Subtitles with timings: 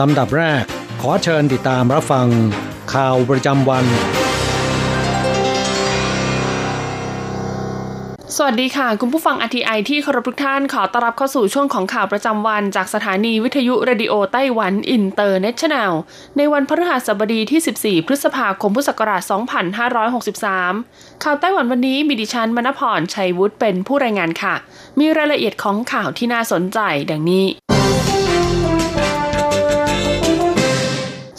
[0.00, 0.64] ลำดับแรก
[1.00, 2.26] ขอเชิญติดตามรับฟัง
[2.94, 3.84] ข่าวประจำวัน
[8.36, 15.92] สวัสดีค่ะ คุณผู้ฟัง RTI ที่เคารพทุกท่านขอต้อนรับเข้าสู่ช่วงของข่าวประจำวัน จากสถานีวิทยุเรดิโอไต้หวันอินเตอร์เนชั่นแนล
[16.36, 19.22] ในวันพฤหัสบดีที่ 14 พฤษภาคมพุทธศักราช
[20.42, 24.54] 2563 ข่าวไต้หวันวันนี้มีดิฉันมณพรชัยวุฒิเป็นผู้รายงานค่ะ
[24.98, 26.78] มีรายละเอียดของข่าวที่น่าสนใจ
[27.10, 27.67] ดังนี้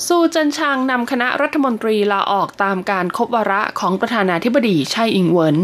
[0.08, 5.58] ซูเจินชางนำคณะรัฐมนตรีลาออกตามการครบวาระของประธานาธิบดีไช่อิงเหวิน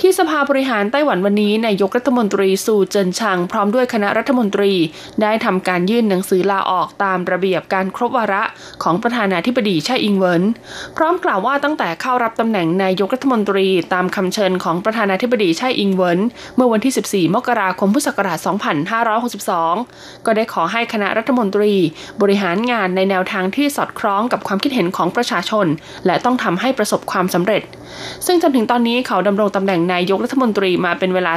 [0.00, 4.72] ที่สภาบริหารไต้หวันวันนี้นายกรัฐมนตรีซูเจินชางพร้อมด้วยคณะรัฐมนตรี
[5.22, 8.42] ได้ทำการยื่นหนังสือลาออกตามระเบียบการครบวาระ
[8.82, 10.42] ของประธานาธิบดีไช่อิงเวิน
[10.96, 16.20] พร้อมกล่าวว่าตั้งแต่เข้ารับตำแหน่งนายกรัฐมนตรีตามคำเชิญของประธานาธิบดีไช่อิงเวิน
[16.56, 18.38] เมื่อวันที่ 14 มกราคมพุทธศักราช
[19.32, 21.72] 2562 ก็ได้ขอให้คณะรัฐมนตรี
[22.22, 25.66] บริหารงานในแนวทางที่สอดคล้องกับความคิดเห็นของประชาชน
[26.06, 27.62] และต้องทำให้ประสบความสำเร็จ
[28.26, 31.33] ซึ่งจนถึงตอนนี้เขาดำรงตำแหน่งนายกรัฐมนตรีมาเป็นเวลา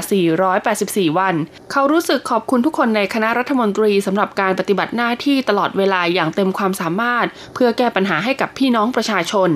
[0.56, 1.34] 484 วัน
[1.72, 9.50] เขารู้สึกขอบคุณทุกคนในคณะรัฐมนตรีสำหรับการปฏิบัติหน้าที่ตลอดเวลาอย่างเต็มความสามารถ เพื่อแก้ปัญหาให้กับพี่น้องประชาชน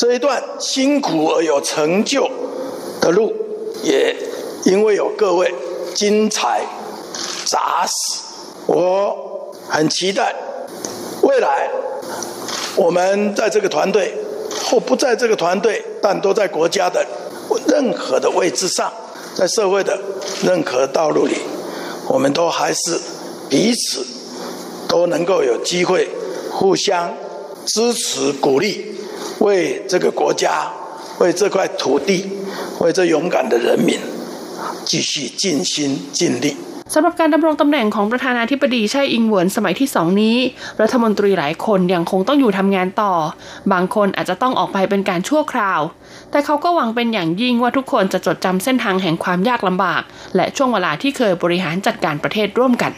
[0.00, 0.26] 这一段
[0.70, 1.70] 辛苦而有成
[2.10, 2.14] 就
[3.02, 3.20] 的路，
[3.90, 3.92] 也
[4.70, 5.40] 因为有各位
[6.00, 6.36] 精彩
[7.52, 7.56] 扎
[7.86, 7.92] 实，
[8.66, 8.74] 我
[9.68, 10.34] 很期待
[11.22, 11.48] 未来
[12.76, 12.98] 我们
[13.34, 14.14] 在这个团队
[14.64, 17.04] 或不在这个团队，但都在国家的
[17.67, 18.91] 任何的位置上，
[19.35, 19.99] 在社会的
[20.43, 21.35] 任何道路里，
[22.07, 22.99] 我们都还是
[23.49, 24.05] 彼此
[24.87, 26.09] 都能够有机会
[26.51, 27.13] 互相
[27.65, 28.95] 支持鼓励，
[29.39, 30.71] 为这个国家、
[31.19, 32.29] 为这块土地、
[32.79, 33.99] 为这勇敢的人民
[34.85, 36.55] 继续尽心尽力。
[36.93, 40.37] สำหรับการดำรงตำแหน่งของประธานาธิบดีไช่อิงเหวินสมัยที่สองนี้
[40.81, 43.13] รัฐมนตรีหลายคนยังคงต้องอยู่ทำงานต่อ
[43.71, 45.81] บางคนอาจจะต้องออกไปเป็นการชั่วคราว
[46.31, 50.01] แต่เขาก็หวังเป็นอย่างยิ่งว่าทุกคนจะจดจำเส้นทางแห่งความยากลำบาก
[50.35, 52.91] และช่วงเวลาที่เคยบริหารจัดการประเทศร่วมกัน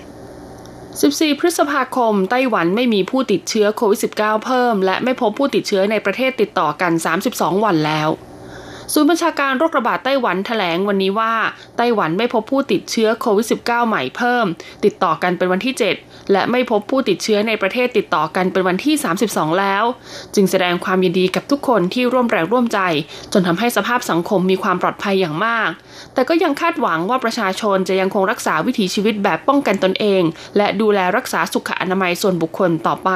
[0.68, 6.92] 14 พฤษภาคม ไต้หวันไม่มีผู้ติดเชื้อโควิด -19 เพิ่ม และไม่พบผู้ติดเชื้อในประเทศติดต่อกัน
[7.28, 8.09] 32 วันแล้ว
[8.94, 11.34] ศูนย์บัญชาการโรคระบาดไต้หวันแถลงวันนี้ว่า
[11.78, 14.46] ไต้หวันไม่พบผู้ติดเชื้อโควิด -19 ใหม่เพิ่ม
[14.86, 18.96] ติดต่อกันเป็นวันที่ 7 และไม่พบผู้ติดเชื้อในประเทศติดต่อกันเป็นวันที่
[19.28, 19.84] 32 แล้ว
[20.36, 22.80] จึงแสดงความยินดีกับทุกคนที่ร่วมแรงร่วมใจ
[23.34, 25.69] จนทำให้สภาพสังคมมีความปลอดภัยอย่างมาก
[26.14, 30.24] แต่ก็ยังคาดหวังว่าประชาชนจะยังคงรักษาวิถีชีวิตแบบป้องกันตนเอง
[30.58, 33.12] และดูแลรักษาสุขอนามัยส่วนบุคคลต่อไป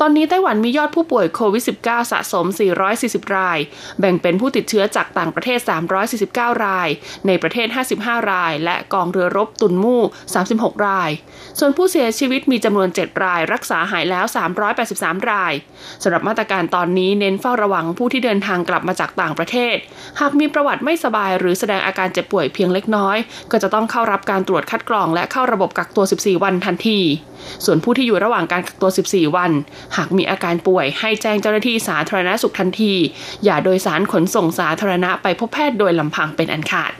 [0.00, 2.46] ตอนนี้ไต้หวันมียอดผู้ป่วยโควิด -19 สะสม
[2.90, 3.58] 440 ราย
[4.00, 5.58] แบ่งเป็นผู้ติดเชื้อจากต่างประเทศ
[6.10, 6.88] 349 ราย
[7.26, 10.02] ในประเทศ 55 ราย และกองเรือรบตุนมู่
[10.44, 11.10] 36 ราย
[11.58, 14.24] ส่วนผู้เสียชีวิตมีจำนวน 7 ราย รักษาหายแล้ว
[14.78, 15.52] 383 ราย
[16.02, 19.76] สำหรับมาตรการตอนนี้เน้นเฝ้าระวังผู้ที่เดินทางกลับมาจากต่างประเทศ
[20.20, 23.16] หากมีประวัติไม่สบายหรือแสดงอาการเจ็บป่วยเพียงเล็กน้อย
[23.50, 27.00] ก็จะต้องเข้ารับการตรวจคัดกรองและเข้าระบบกักตัว 14 วันทันที
[27.64, 29.52] ส่วนผู้ที่อยู่ระหว่างการกักตัว 14 วัน
[29.96, 32.94] หากมีอาการป่วยให้แจ้งเจ้าหน้าที่สาธารณสุขทันที
[33.44, 36.92] อย่าโดยสารขนส่งสาธารณะไปพบแพทย์โดยลำพังเป็นอันขาด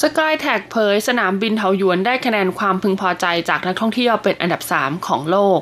[0.00, 5.60] สกายแท็กเผยสนามบินเทาหยวนได้คะแนนความพึงพอใจจากนักท่องเที่ยวเป็นอันดับ 3 ของโลก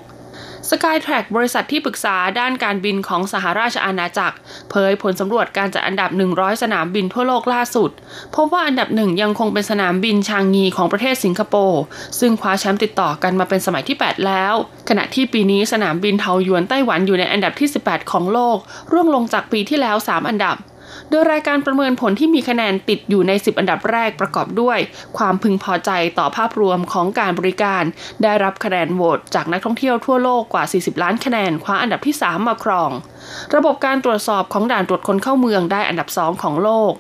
[0.71, 4.37] Skytrack บริษัทที่ปรึกษาด้านการบินของสหราชอาณาจักร
[4.71, 7.91] เผยผลสำรวจการจัดอันดับ 100 สนามบินทั่วโลกล่าสุด
[8.35, 11.83] พบว่าอันดับหนึ่งยังคงเป็นสนามบินชางงีของประเทศสิงคโปร์
[12.21, 14.55] ซึ่งคว้าแชมป์ติดต่อกันมาเป็นสมัยที่ 8 แล้ว
[14.89, 18.59] ขณะที่ปีนี้สนามบินเทาหยวนไต้หวันอยู่ในอันดับที่ 18 ของโลก
[18.93, 20.57] ร่วงลงจากปีที่แล้ว 3 อันดับ
[21.11, 24.79] โดยรายการประเมินผลที่มีคะแนนติดอยู่ใน 10 อันดับแรกประกอบด้วย
[25.19, 27.83] ความพึงพอใจต่อภาพรวมของการบริการ
[28.23, 32.91] ได้รับคะแนนโหวตจากนักท่องเที่ยวทั่วโลกกว่า 40 ล้านคะแนนคว้าอันดับที่ 3 มาครอง
[33.57, 36.93] ระบบการตรวจสอบของด่านตรวจคนเข้าเมืองได้อันดับ 2 ของโลก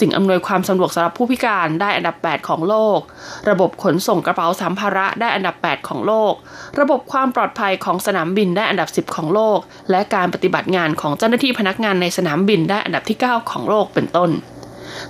[0.00, 2.98] สิ่งอำนวยความสะดวกสำหรับผู้พิการได้อันดับ 8 ของโลก
[3.50, 6.32] ระบบขนส่งกระเป๋าสัมภาระได้อันดับ 8 ของโลก
[6.80, 9.58] ระบบความปลอดภัยของสนามบินได้อันดับ 10 ของโลก
[9.90, 14.30] และการปฏิบัติงานของเจ้าหน้าที่พนักงานในสนามบินได้อันดับที่ 9 ของโลกเป็นต้น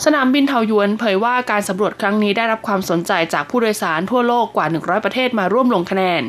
[0.05, 6.23] สนามบินเทาหยวนเผยว่าการสำรวจครั้งนี้ได้รับความสนใจจากผู้โดยสารทั่วโลกกว่า 100 ประเทศมาร่วมลงคะแนน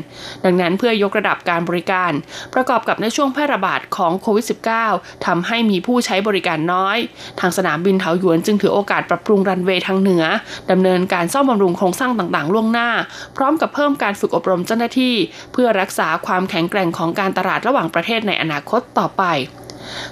[0.44, 2.12] ดังนั้นเพื่อยกระดับการบริการ
[2.54, 4.44] ประกอบกับในช่วงแพร่ระบาดของโควิด
[4.86, 6.98] -19 ทำให้มีผู้ใช้บริการน้อย
[7.40, 10.24] ทางสนามบินเทาหยวนจึงถือโอกาสปรับปรุงรันเวย์ทางเหนือ
[10.70, 12.90] ดำเนินการซ่อมบำรุงโครงสร้างต่างๆ ล่วงหน้า
[13.36, 15.14] พร้อมกับเพิ่มการฝึกอบรมเจ้าหน้าที่
[15.52, 19.24] เพื่อรักษาความแข็งแกร่งของการตลาดระหว่างประเทศในอนาคตต่อไป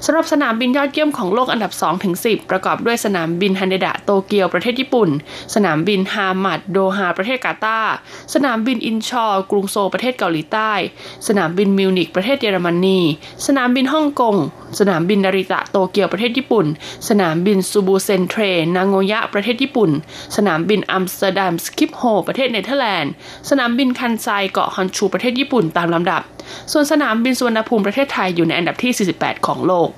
[0.05, 1.73] สำหรับสนามบินยอดเยี่ยมของโลกอันดับ
[2.11, 5.09] 2-10 ประกอบด้วยสนามบินฮันเดดะโตเกียวประเทศญี่ปุ่น
[5.55, 7.95] สนามบินฮามัดโดฮาประเทศกาตาร์
[8.35, 10.73] สนามบินอินชอนกรุงโซลประเทศเกาหลีใต้
[11.29, 13.01] สนามบินมิวนิกประเทศเยอรมนี
[13.47, 14.37] สนามบินฮ่องกง
[14.79, 16.67] สนามบินนาริตะโตเกียวประเทศญี่ปุ่น
[17.09, 18.43] สนามบินชูบุเซ็นแทรร์
[18.77, 19.91] นาโงยะประเทศญี่ปุ่น
[20.37, 23.13] สนามบินอัมสเตอร์ดัมสคิปโฮลประเทศเนเธอร์แลนด์
[23.51, 26.23] สนามบินคันไซเกาะฮอนชูประเทศญี่ปุ่นตามลำดับ
[26.73, 29.91] ส่วนสนามบินสุวรรณภูมิประเทศไทยอยู่ในอันดับที่ 48 ของโลก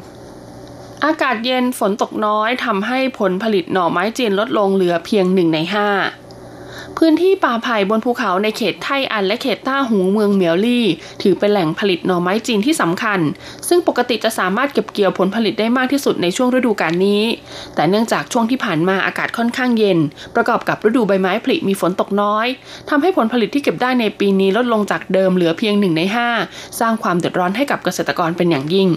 [1.05, 5.89] อากาศเย็นฝนตกน้อยทำให้ผลผลิตหน่อไม้จีนลดลงเหลือเพียงหนึ่งในห้า
[7.03, 10.87] พื้นที่ป่าไผ่บนภูเขาในเขตไทอันและเขตต้าหูเมืองเมียวลี่
[11.23, 13.21] ถือเป็นแหล่งผลิตหน่อไม้จีนที่สำคัญ
[13.69, 17.23] ซึ่งปกติจะสามารถเก็บเกี่ยวผลผลิตได้มากที่สุดในช่วงฤดูกาลนี้
[17.75, 19.99] แต่เนื่องจากช่วงที่ผ่านมาอากาศค่อนข้างเย็น
[20.35, 22.47] ประกอบกับฤดูใบไม้ผลิมีฝนตกน้อย
[22.91, 26.29] ทำให้ผลผลิตที่เก็บได้ในปีนี้ลดลงจากเดิมเหลือเพียงหนึ่งในห้า
[26.81, 28.91] สร้างความเดือดร้อนให้กับเกษตรกรเป็นอย่างยิ่ง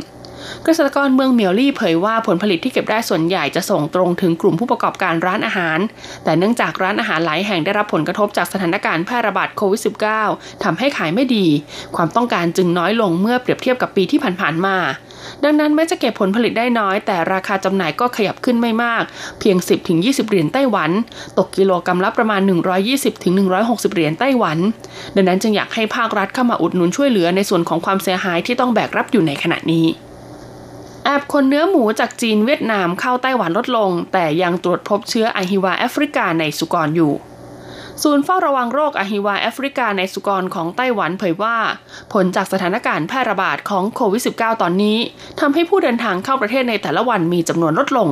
[0.63, 5.79] เกษตรกรเมืองเมียวลี่เผยว่าผลผลิตที่เก็บได้ส่วนใหญ่จะส่งตรงถึงกลุ่มผู้ประกอบการร้านอาหาร
[6.23, 9.81] แต่เนื่องจากร้านอาหารหลายแห่งได้รับผลกระทบจากสถานการณ์แพร่ระบาดโควิด
[10.23, 11.45] -19 ทำให้ขายไม่ดี
[11.95, 14.77] ความต้องการจึงน้อยลงเมื่อเปรียบเทียบกับปีที่ผ่านๆมา
[15.43, 19.03] ดังนั้นแม้จะเก็บผลผลิตได้น้อย แต่ราคาจำหน่ายก็ขยับขึ้นไม่มาก
[19.39, 19.57] เพียง
[19.94, 20.91] 10-20 เหรียญไต้หวัน
[21.37, 22.41] ตกกิโลกรรัมละประมาณ
[23.17, 24.57] 120-160 เหรียญไต้หวัน
[25.15, 29.85] ดังนั้นจึงอยากให้ภาครัฐเข้ามาอุดหนุนช่วยเหลือในส่วนของความเสียหายที่ต้องแบกรับอยู่ในขณะนี้
[31.06, 37.13] แอบคนเนื้อหมูจากจีนเวียดนามเข้าไต้หวันลดลง แต่ยังตรวจพบเชื้ออะฮิวาแอฟริกาในสุกรอยู่
[38.03, 41.57] ศูนย์เฝ้าระวังโรคอะฮิวาแอฟริกาในสุกรของไต้หวันเผยว่า
[42.13, 44.98] ผลจากสถานการณ์แพร่ระบาดของโควิด -19 ตอนนี้
[45.39, 48.09] ทำให้ผู้เดินทางเข้าประเทศในแต่ละวันมีจำนวนลดลง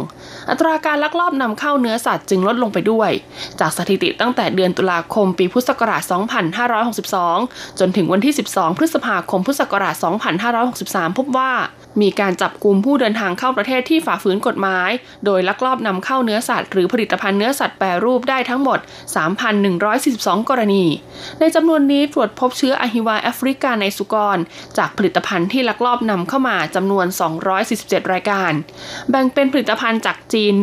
[0.49, 3.11] อัตราการลักลอบนำเข้าเนื้อสัตว์จึงลดลงไปด้วย
[3.59, 6.01] จากสถิติตั้งแต่เดือนตุลาคมปีพุทธศักราช
[6.91, 9.95] 2562 จนถึงวันที่ 12 พฤษภาคมพุทธศักราช
[10.57, 11.51] 2563 พบว่า
[12.01, 14.89] มีการจับกลุ่มผู้เดินทางเข้าประเทศที่ฝ่าฝืนกฎหมาย
[15.25, 18.79] โดยลักลอบนำเข้าเนื้อสัตว์หรือผลิตภัณฑ์เนื้อสัตว์แปรรูปได้ทั้งหมด
[19.63, 20.85] 3,142 กรณี
[21.39, 24.37] ในจำนวนนี้ตรวจพบเชื้ออะฮิวาแอฟริกาในสุกร
[24.77, 27.05] จากผลิตภัณฑ์ที่ลักลอบนำเข้ามาจำนวน
[27.59, 28.51] 247 รายการ
[29.09, 30.53] แบ่งเป็นผลิตภัณฑ์จากจีน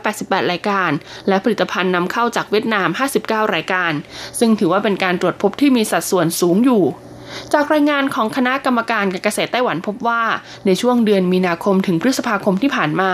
[0.00, 0.90] 188 รายการ
[1.28, 2.88] และผลิตภัณฑ์นำเข้าจากเวียดนาม
[3.22, 3.92] 59 รายการ
[4.38, 6.84] ซึ่งถือว่าเป็นการตรวจพบที่มีสัดส่วนสูงอยู่
[7.52, 10.22] จากรายงานของคณะกรรมการการเกษตรไต้หวันพบว่า
[10.66, 13.10] ในช่วงเดือนมีนาคมถึงพฤษภาคมที่ผ่านมา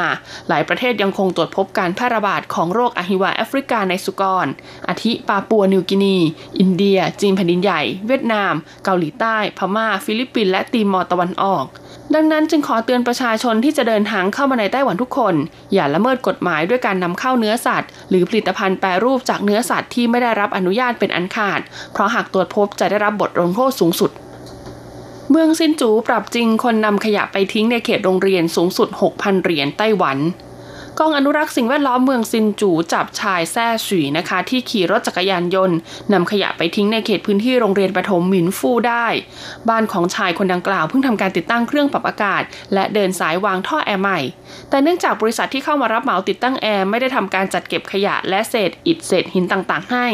[0.48, 4.46] หลายประเทศยังคงตรวจพบการแพร่ระบาดของโรคอะฮิวาแอฟริกาในสุกร
[4.88, 6.16] อาทิปาปัวนิวกินี
[6.58, 8.52] อินเดีย จีนแผ่นดินใหญ่ เวียดนาม
[8.84, 11.64] เกาหลีใต้ พม่า ฟิลิปปินส์และตีมอร์ตะวันออก
[12.14, 15.34] ดังนั้นจึงขอเตือนประชาชนที่จะเดินทางเข้ามาในไต้หวันทุกคน
[15.74, 21.60] อย่าละเมิดกฎหมายด้วยการนำเข้าเนื้อสัตว์ หรือผลิตภัณฑ์แปรรูปจากเนื้อสัตว์ที่ไม่ได้รับอนุญาตเป็นอันขาด
[21.92, 24.10] เพราะหากตรวจพบจะได้รับบทลงโทษสูงสุด
[25.30, 30.18] เมืองซินจูปรับจริงคนนำขยะไปทิ้งในเขตโรงเรียนสูงสุด 6,000 เหรียญไต้หวัน
[31.00, 35.76] กองอนุรักษ์สิ่งแวดล้อมเมืองซินจูจับชายแซ่ฉุยนะคะ ที่ขี่รถจักรยานยนต์
[36.12, 39.06] นำขยะไปทิ้งในเขตพื้นที่โรงเรียนประถมหมินฟู่ได้
[39.68, 42.42] บ้านของชายคนดังกล่าวเพิ่งทำการติดตั้งเครื่องปรับอากาศ
[42.74, 44.20] และเดินสายวางท่อแอร์ใหม่
[44.70, 50.06] แต่เนื่องจากบริษัทที่เข้ามารับเหมาติดตั้งแอร์ไม่ได้ทำการจัดเก็บขยะและเศษอิฐเศษหินต่างๆ ให้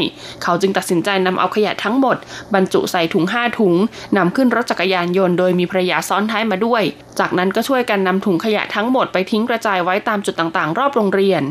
[0.42, 2.16] เขาจึงตัดสินใจนำเอาขยะทั้งหมด
[2.54, 3.74] บรรจุใส่ถุง5ถุง
[4.16, 6.82] นำขึ้นรถจักรยานยนต์โดยมีภรรยาซ้อนท้ายมาด้วย
[7.20, 11.42] จากนั้นก็ช่วยกันนำถุงขยะทั้งหมดไปทิ้งกระจายไว้ตามจุดต่างๆรอบโรงเรียน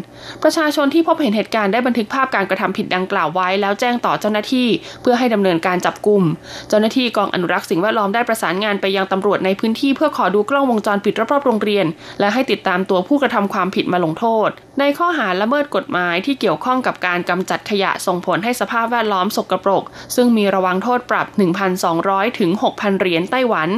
[0.44, 4.68] ประชาชนที่พบเห็นเหตุการณ์ได้บันทึกภาพการกระทำผิดดังกล่าวไว้ แล้วแจ้งต่อเจ้าหน้าที่
[5.02, 6.24] เพื่อให้ดำเนินการจับกลุ่ม
[6.70, 11.86] เจ้าหน้าที่กองอนุรักษ์สิ่งแวดล้อมได้ประสานงานไปยังตำรวจในพื้นที่เพื่อขอดูกล้องวงจรปิดรอบๆโรงเรียน
[12.20, 19.84] และให้ติดตามตัวผู้กระทำความผิดมาลงโทษ ในข้อหาละเมิดกฎหมายที่เกี่ยวข้องกับการกำจัดขยะส่งผลให้สภาพแวดล้อมสกรปรก
[20.16, 21.28] ซึ่งมีระวังโทษปรับ
[21.84, 23.70] 1,200 ถึง 6,000 เหรียญไต้หวัน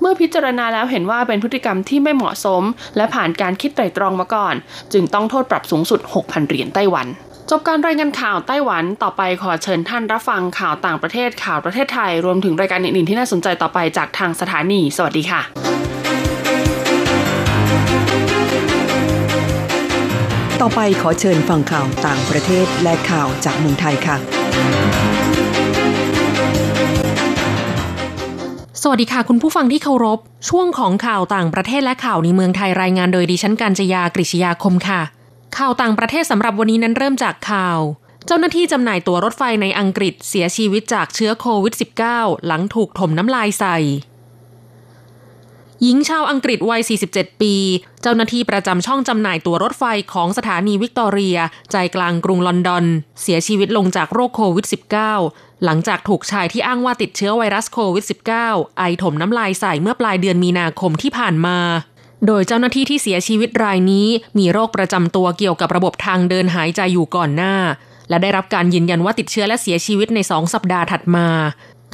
[0.00, 2.62] เมื่อพิจารณาแล้วเห็นว่าเป็นพฤติกรรมที่ไม่เหมาะสม
[2.96, 4.54] และผ่านการคิดไตร่ตรองมาก่อน
[4.92, 7.06] จึงต้องโทษปรับสูงสุด 6,000 เหรียญไต้หวัน
[7.50, 15.42] จบการรายงานข่าวไต้หวันต่อไปขอเชิญท่านรับฟังข่าวต่างประเทศข่าวประเทศไทย รวมถึงรายการอื่นๆที่น่าสนใจต่อไปจากทางสถานี สวัสดีค่ะ
[20.60, 24.16] ต่อไปขอเชิญฟังข่าวต่างประเทศและข่าวจากเมืองไทยค่ะ
[28.84, 35.00] สวัสดีค่ะ คุณผู้ฟังที่เคารพ ช่วงของข่าวต่างประเทศและข่าวในเมืองไทยรายงานโดยดิฉันการจยากริชยาคมค่ะ
[35.58, 37.78] ข่าวต่างประเทศสำหรับวันนี้นั้นเริ่มจากข่าว
[38.26, 41.74] เจ้าหน้าที่จำหน่ายตั๋วรถไฟในอังกฤษเสียชีวิตจากเชื้อโควิด
[42.10, 43.76] -19 หลังถูกถมน้ำลายใส่
[45.84, 47.54] หญิงชาวอังกฤษวัย 47 ปี
[48.02, 51.38] เจ้าหน้าที่ประจำช่องจำหน่ายตั๋วรถไฟของสถานีวิกตอเรีย
[51.72, 52.84] ใจกลางกรุงลอนดอน
[53.22, 54.66] เสียชีวิตลงจากโรคโควิด
[55.14, 58.04] -19 หลังจากถูกชายที่อ้างว่าติดเชื้อไวรัสโควิด
[58.40, 61.58] -19 ไอถมน้ำลายใส่เมื่อปลายเดือนมีนาคมที่ผ่านมา
[62.26, 64.08] โดยเจ้าหน้าที่ที่เสียชีวิตรายนี้
[64.38, 67.54] มีโรคประจำตัวเกี่ยวกับระบบทางเดินหายใจอยู่ก่อนหน้า
[68.08, 71.26] และได้รับการยืนยันว่าติดเชื้อและเสียชีวิตในสองสัปดาห์ถัดมา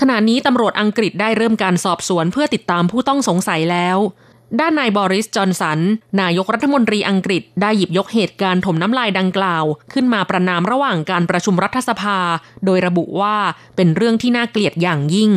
[0.01, 3.99] ขณะนี้ตำรวจอังกฤษได้เริ่มการสอบสวนเพื่อติดตามผู้ต้องสงสัยแล้ว
[4.61, 5.81] ด้านนายบอริส จอนสัน
[6.21, 12.19] นายกรัฐมนตรีอังกฤษได้หยิบยกเหตุการณ์ถมน้ำลายดังกล่าว ขึ้นมาประนามระหว่างการประชุมรัฐสภา
[12.65, 13.37] โดยระบุว่า
[13.77, 15.33] เป็นเรื่องที่น่าเกลียดอย่างยิ่ง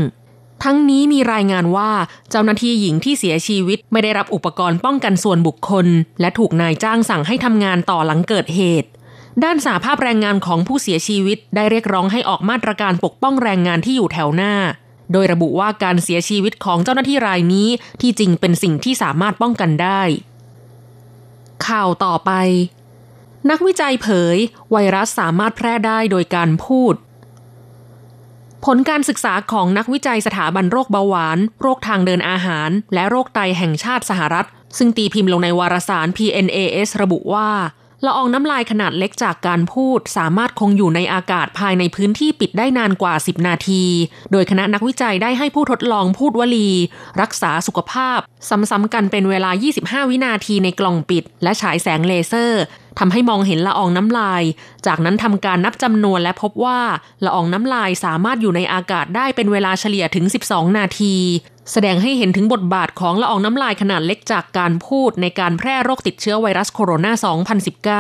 [0.63, 1.91] ทั้งนี้มีรายงานว่า
[2.29, 5.87] เจ้าหน้าที่หญิงที่เสียชีวิตไม่ได้รับอุปกรณ์ป้องกันส่วนบุคคล
[6.21, 8.89] และถูกนายจ้างสั่งให้ทำงานต่อหลังเกิดเหตุ
[9.43, 14.53] ด้านสาภาพแรงงานของผู้เสียชีวิตได้เรียกร้องให้ออกมาตรการปกป้องแรงงานที่อยู่แถวหน้า
[15.11, 17.69] โดยระบุว่าการเสียชีวิตของเจ้าหน้าที่รายนี้
[18.01, 20.01] ที่จริงเป็นสิ่งที่สามารถป้องกันได้
[21.67, 22.31] ข่าวต่อไป
[23.49, 24.37] นักวิจัยเผย
[24.71, 26.93] ไวรัสสามารถแพร่ได้โดยการพูด
[28.65, 34.47] ผลการศึกษาของนักวิจัยสถาบันโรคเบาหวาน โรคทางเดินอาหาร และโรคไตแห่งชาติสหรัฐ
[34.77, 37.49] ซึ่งตีพิมพ์ลงในวารสาร PNAS ระบุว่า
[38.05, 43.83] ละอองน้ำลายขนาดเล็กจากการพูด สามารถคงอยู่ในอากาศภายในพื้นที่ปิดได้นานกว่า 10 นาที
[44.31, 46.69] โดยคณะนักวิจัยได้ให้ผู้ทดลองพูดวลี
[47.21, 52.61] รักษาสุขภาพ ซ้ำๆกันเป็นเวลา 25 วินาทีในกล่องปิด และฉายแสงเลเซอร์
[52.99, 54.43] ทำให้มองเห็นละอองน้ำลาย
[54.87, 56.79] จากนั้นทำการนับจำนวนและพบว่า
[57.25, 61.15] ละอองน้ำลายสามารถอยู่ในอากาศได้เป็นเวลาเฉลี่ยถึง 12 นาที
[61.71, 67.07] แสดงให้เห็นถึงบทบาทของละอองน้ำลายขนาดเล็กจากการพูดในการแพร่โรคติดเชื้อไวรัสโคโรน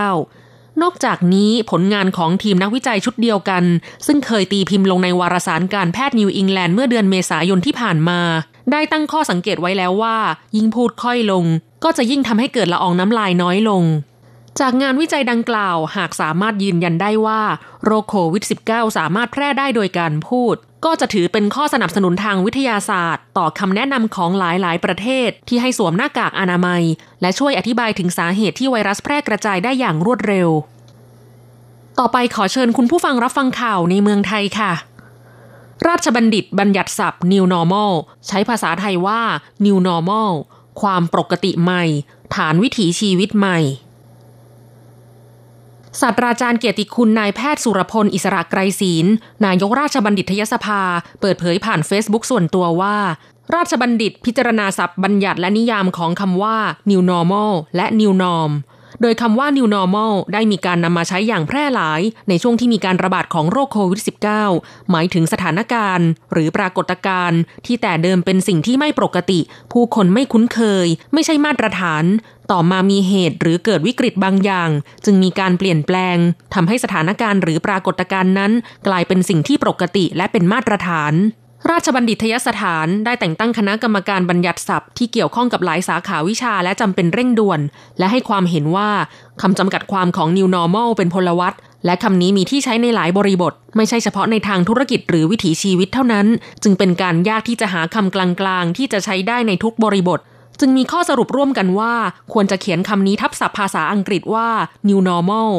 [0.01, 3.63] า 2019 นอกจากนี้ผลงานของทีมนักวิจัยชุดเดียวกัน
[4.05, 8.19] ซึ่งเคยตีพิมพ์ลงในวารสารการแพทย์นิวอิงแลนด์เมื่อเดือนเมษายนที่ผ่านมา
[8.71, 10.17] ได้ตั้งข้อสังเกตไว้แล้วว่า
[10.55, 11.45] ยิ่งพูดค่อยลง
[11.83, 13.83] ก็จะยิ่งทำให้เกิดละอองน้ำลายน้อยลง
[14.59, 17.41] จากงานวิจัยดังกล่าวหากสามารถยืนยันได้ว่า
[17.83, 26.83] โรคโควิด -19 สามารถแพร่ได้โดยการพูด ก็จะถือเป็นข้อสนับสนุนทางวิทยาศาสตร์ ต่อคำแนะนำของหลาย ๆ ประเทศที่ให้สวมหน้ากากอนามัย
[27.21, 30.49] และช่วยอธิบายถึงสาเหตุที่ไวรัสแพร่กระจายได้อย่างรวดเร็ว
[31.99, 34.73] ต่อไปขอเชิญคุณผู้ฟังรับฟังข่าวในเมืองไทยค่ะ
[35.87, 37.91] ราชบัณฑิตบัญญัติศัพท์ New Normal
[38.27, 39.21] ใช้ภาษาไทยว่า
[39.65, 40.31] New Normal
[40.81, 41.83] ความปกติใหม่
[42.35, 43.59] ฐานวิถีชีวิตใหม่
[45.99, 49.05] ศาสตราจารย์เกียรติคุณนายแพทย์สุรพล อิสระไกรศีล
[49.45, 50.81] นายกราชบัณฑิตยสภา
[51.21, 52.97] เปิดเผยผ่านเฟซบุ๊กส่วนตัวว่า
[53.55, 56.57] ราชบัณฑิตพิจารณาศัพท์บัญญัติและนิยามของคำว่า
[56.89, 58.51] new normal และ new norm
[59.01, 64.01] โดยคำว่า new normal ได้มีการนำมาใช้อย่างแพร่หลาย ในช่วงที่มีการระบาดของโรคโควิด
[64.45, 69.39] -19 หมายถึงสถานการณ์ หรือปรากฏการณ์ ที่แต่เดิมเป็นสิ่งที่ไม่ปกติ
[69.71, 72.03] ผู้คนไม่คุ้นเคย ไม่ใช่มาตรฐาน
[72.51, 74.69] ต่อมามีเหตุหรือเกิดวิกฤตบางอย่าง
[75.05, 76.17] จึงมีการเปลี่ยนแปลง
[76.53, 78.51] ทำให้สถานการณ์หรือปรากฏการณ์นั้น
[78.87, 81.13] กลายเป็นสิ่งที่ปกติและเป็นมาตรฐาน
[81.69, 87.59] ราชบัณฑิตยสถานได้แต่งตั้งคณะกรรมการบัญญัติศัพท์ที่เกี่ยวข้องกับหลายสาขาวิชาและจำเป็นเร่งด่วน
[87.99, 88.89] และให้ความเห็นว่า
[89.41, 91.53] คำจำกัดความของ New Normal เป็นพลวัต
[91.85, 96.27] และคำนี้มีที่ใช้ในหลายบริบท ไม่ใช่เฉพาะในทางธุรกิจหรือวิถีชีวิตเท่านั้น
[96.63, 100.19] จึงเป็นการยากที่จะหาคำกลางๆ ที่จะใช้ได้ในทุกบริบท
[100.59, 101.93] จึงมีข้อสรุปร่วมกันว่า
[102.33, 104.47] ควรจะเขียนคำนี้ทับศัพท์ภาษาอังกฤษว่า
[104.89, 105.49] New Normal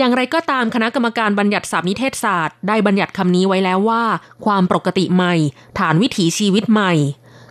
[0.00, 4.02] อย่างไรก็ตามคณะกรรมการบัญญัติศัพท์นิเทศศาสตร์ได้บัญญัติคำนี้ไว้แล้วว่า
[4.44, 5.34] ความปกติใหม่
[5.78, 6.92] ฐานวิถีชีวิตใหม่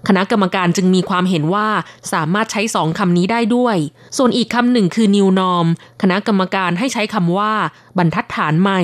[0.08, 1.68] คณะกรรมการจึงมีความเห็นว่า
[2.14, 3.78] สามารถใช้สองคำนี้ได้ด้วย
[4.18, 5.68] ส่วนอีกคำหนึ่งคือ new norm
[6.02, 7.54] คณะกรรมการให้ใช้คำว่า
[7.98, 8.82] บรรทัดฐานใหม่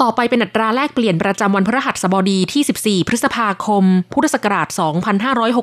[0.00, 4.68] ต่อไปเป็นอัตราแลกเปลี่ยนประจำวันพฤหัสบดีที่ 14 พฤษภาคม พุทธศักราช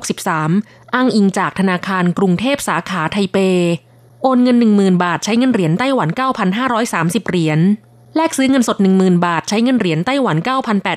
[0.00, 3.38] 2563 อ้างอิงจากธนาคารกรุงเทพสาขาไทเป
[4.26, 6.08] โอนเงิน 10,000 บาทใช้เงินเหรียญไต้หวัน
[6.68, 7.60] 9,530 เหรียญ
[8.16, 10.36] แลกซื้อเงินสด 10,000 บาทใช้เงินเหรียญไต้หวัน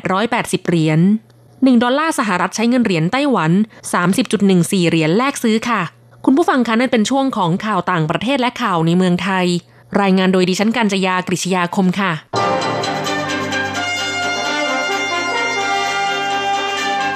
[0.04, 1.00] 9,880 เหรียญ
[1.42, 3.52] 1 ดอลลาร์สหรัฐใช้เงินเหรียญไต้หวัน
[4.22, 5.82] 30.14 เหรียญแลกซื้อค่ะ
[6.26, 9.46] คุณผู้ฟังคะนั่นเป็นช่วงของข่าวต่างประเทศและข่าวในเมืองไทย
[10.02, 12.12] รายงานโดยดิฉันกัญจยากริชยาคมค่ะ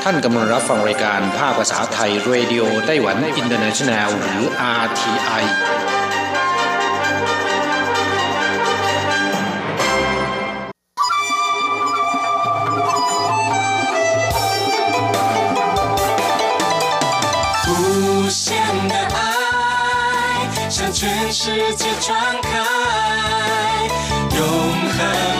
[0.03, 4.43] ท่านกำลังรับฟังรายการภาคภาษาไทยเรดิโอไต้หวันอินเตอร์เนชันแนลหรือ
[4.83, 5.45] RTI
[17.69, 18.53] 无限
[18.89, 19.19] 的爱
[20.71, 22.53] 向全世界传开，
[24.37, 24.41] 永
[24.97, 25.40] 恒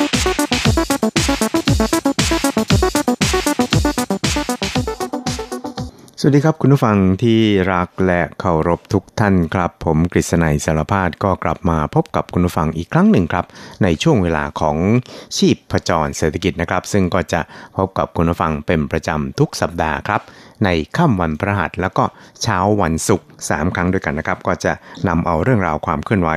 [6.23, 7.39] สวัสดีครับคุณผู้ฟังที่
[7.73, 13.45] รักและเคารพทุกท่านครับ ผมกฤษณัยสารพาดก็กลับมาพบกับคุณผู้ฟังอีกครั้งหนึ่งครับ
[13.83, 14.77] ในช่วงเวลาของ
[15.37, 17.41] ชีพผจรเศรษฐกิจนะครับ ซึ่งก็จะ
[17.77, 20.21] พบกับคุณผู้ฟังเป็นประจำทุกสัปดาห์ครับ
[20.65, 22.03] ในค่ำวันพระหัสแล้วก็
[22.41, 24.73] เช้าวันศุกร์สามครั้งด้วยกันนะครับ ก็จะ
[25.07, 26.29] นำเอาเรื่องราวความเคลื่อนไหว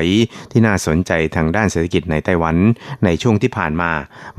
[0.53, 2.57] ที่น่าสนใจทางด้านเศรษฐกิจในไต้หวัน
[3.05, 3.91] ในช่วงที่ผ่านมา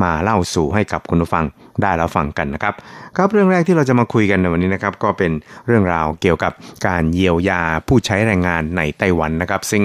[0.03, 1.45] มาเล่าสู่ให้กับคุณผู้ฟัง
[1.81, 2.73] ได้รับฟังกันนะครับ
[3.17, 5.31] ครับเรื่องแรกที่เราจะมาคุยกันในวันนี้นะครับก็เป็น
[5.67, 6.53] เรื่องราวเกี่ยวกับ
[6.87, 9.83] การเยียวยาผู้ใช้แรงงานในไต้หวันนะครับ ซึ่ง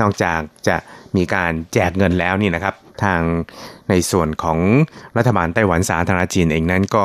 [0.00, 0.76] นอกจากจะ
[1.16, 3.22] มีการแจกเงินแล้วนี่นะครับ ทาง
[3.90, 4.58] ในส่วนของ
[5.16, 7.04] รัฐบาลไต้หวันสาธารณจีนเองนั้นก็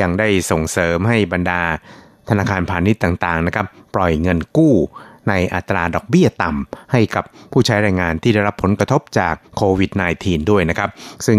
[0.00, 1.60] ยังได้ส่งเสริมให้บรรดา
[2.28, 4.74] ธนาคารพาณิชย์ต่างๆนะครับปล่อยเงินกู้
[5.28, 9.90] ในอัตราดอกเบี้ยต่ำให้กับผู้ใช้แรงงานที่ได้รับผลกระทบจากโควิด
[10.20, 10.90] -19 ด้วยนะครับ
[11.26, 11.38] ซึ่ง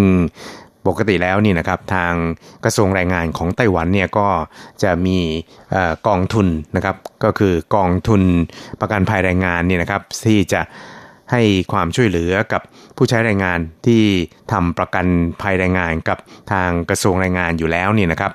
[0.87, 2.13] ปกติแล้วนี่นะครับทาง
[2.65, 4.27] กระทรวงแรงงานของไต้หวันเนี่ยก็
[4.83, 5.17] จะมี
[5.75, 8.21] ออกองทุนนะครับก็คือกองทุน
[8.81, 10.61] ประกันภัยแรงงานเนี่ยนะครับที่จะ
[11.31, 12.61] ให้ความช่วยเหลือกับ
[12.97, 14.03] ผู้ใช้แรงงานที่
[14.51, 15.05] ทำประกัน
[15.41, 16.17] ภัยแรงงานกับ
[16.51, 18.31] ทางกระทรวงแรงงานอยู่แล้วนี่นะครับ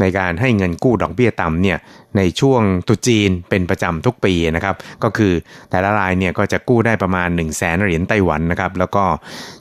[0.00, 1.78] ในการให้เงินกู้ดอกเบี้ยต่ำเนี่ย
[2.16, 5.32] ในช่วงตุจีนเป็นประจำทุกปีนะครับก็คือ
[5.70, 9.04] แต่ละรายเนี่ยก็จะกู้ได้ประมาณ 1 0 0 0 0แสนเหรียญไต้หวันนะครับแล้วก็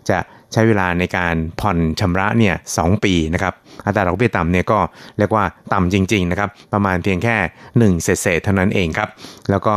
[0.09, 0.19] จะ
[0.53, 3.53] ใช้เวลาในการผ่อนชำระเนี่ยสปีนะครับ
[3.85, 4.79] อัตราดอกเบี้ยต่ำเนี่ยก็
[5.17, 7.35] เรียกว่าต่ำจริงๆนะครับประมาณเพียงแค่
[7.95, 9.09] 1เศษๆเท่านั้นเองครับ
[9.49, 9.75] แล้วก็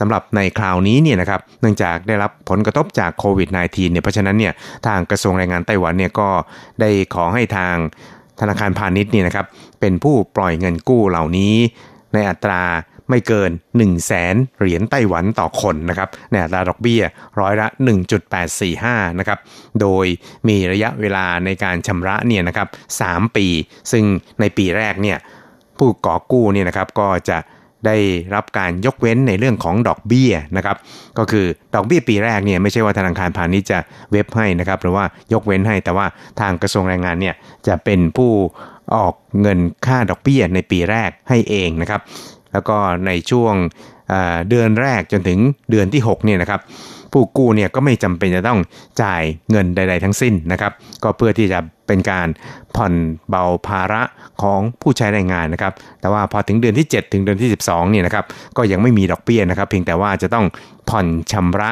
[0.00, 4.52] สำหรับในคราวนี้เนี่ยนะครับเนื่องจากได้รับผลกระทบจากโควิด -19 เนี่ยเพราะฉะนั้นเนี่ย
[4.86, 6.28] ทางกระทรวงแรงงานไต้หวันเนี่ยก็
[6.80, 7.74] ได้ขอให้ทาง
[8.40, 9.46] ธนาคารพาณิชย์เนี่ยนะครับ
[9.80, 11.54] เป็นผู้ปล่อยเงินกู้เหล่านี้
[12.14, 12.62] ในอัตรา
[13.10, 17.02] ไม่เกิน 1 0 0 0 0แสนเหรียญไต้หวันต่อคนนะครับในอัตราดอกเบี้ย
[17.40, 17.66] ร้อยละ
[18.42, 19.38] 1.845 นะครับ
[19.80, 20.06] โดย
[20.48, 22.68] มีระยะเวลาในการชำระเนี่ยนะครับ
[23.02, 23.46] 3ปี
[23.92, 24.04] ซึ่ง
[24.40, 25.18] ในปีแรกเนี่ย
[25.78, 27.38] ผู้ก่อกู้เนี่ยนะครับก็จะ
[27.86, 27.96] ได้
[28.34, 30.76] รับการยกเว้นในเรื่องของดอกเบี้ยนะครับ
[31.18, 33.78] ก็คือดอกเบี้ยปีแรกเนี่ยไม่ใช่ว่าธนาคารพาณิชย์จะ
[34.12, 36.06] เว็บให้นะครับหรือว่ายกเว้นให้แต่ว่า
[36.40, 37.34] ทางกระทรวงแรงงานเนี่ย
[37.66, 38.30] จะเป็นผู้
[38.96, 42.00] ออกเงินค่าดอกเบี้ยในปีแรกให้เองนะครับ
[42.52, 43.54] แล้วก็ในช่วง
[44.48, 45.38] เดือนแรกจนถึง
[45.70, 46.60] เดือนที่6เนี่ยนะครับ
[47.12, 48.60] ผู้กู้เนี่ยก็ไม่จำเป็นจะต้อง
[49.02, 50.72] จ่ายเงินใด ๆ ทั้งสิ้นนะครับ
[51.02, 52.28] ก็เพื่อที่จะเป็นการ
[52.76, 52.92] ผ่อน
[53.28, 54.02] เบาภาระ
[54.42, 58.24] ของผู้ใช้แรงงานนะครับ แต่ว่าพอถึงเดือนที่ 7 ถึงเดือนที่ 12เนี่ยนะครับ
[58.56, 60.46] ก็ยังไม่มีดอกเบี้ยนะครับ เพียงแต่ว่าจะต้อง
[60.90, 61.70] ผ่อนชำระ